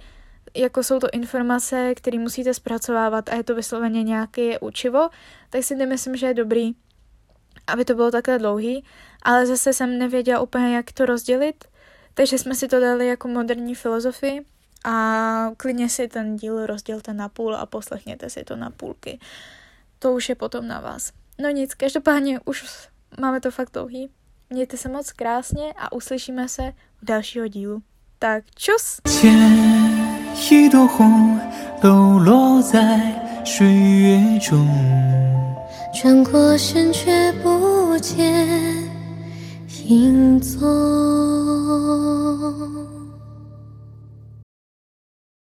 [0.57, 5.09] jako jsou to informace, které musíte zpracovávat a je to vysloveně nějaké učivo,
[5.51, 6.73] tak si nemyslím, že je dobrý,
[7.67, 8.85] aby to bylo takhle dlouhý,
[9.23, 11.65] ale zase jsem nevěděla úplně, jak to rozdělit,
[12.15, 14.45] takže jsme si to dali jako moderní filozofii
[14.85, 19.19] a klidně si ten díl rozdělte na půl a poslechněte si to na půlky
[20.04, 21.12] to už je potom na vás.
[21.42, 22.88] No nic, každopádně už
[23.20, 24.10] máme to fakt dlouhý.
[24.50, 27.82] Mějte se moc krásně a uslyšíme se v dalšího dílu.
[28.20, 29.02] Tak čus!
[30.52, 31.40] 一朵红
[31.82, 34.68] 抖落在水月中，
[35.94, 38.48] 转过身却不见
[39.86, 40.60] 影踪。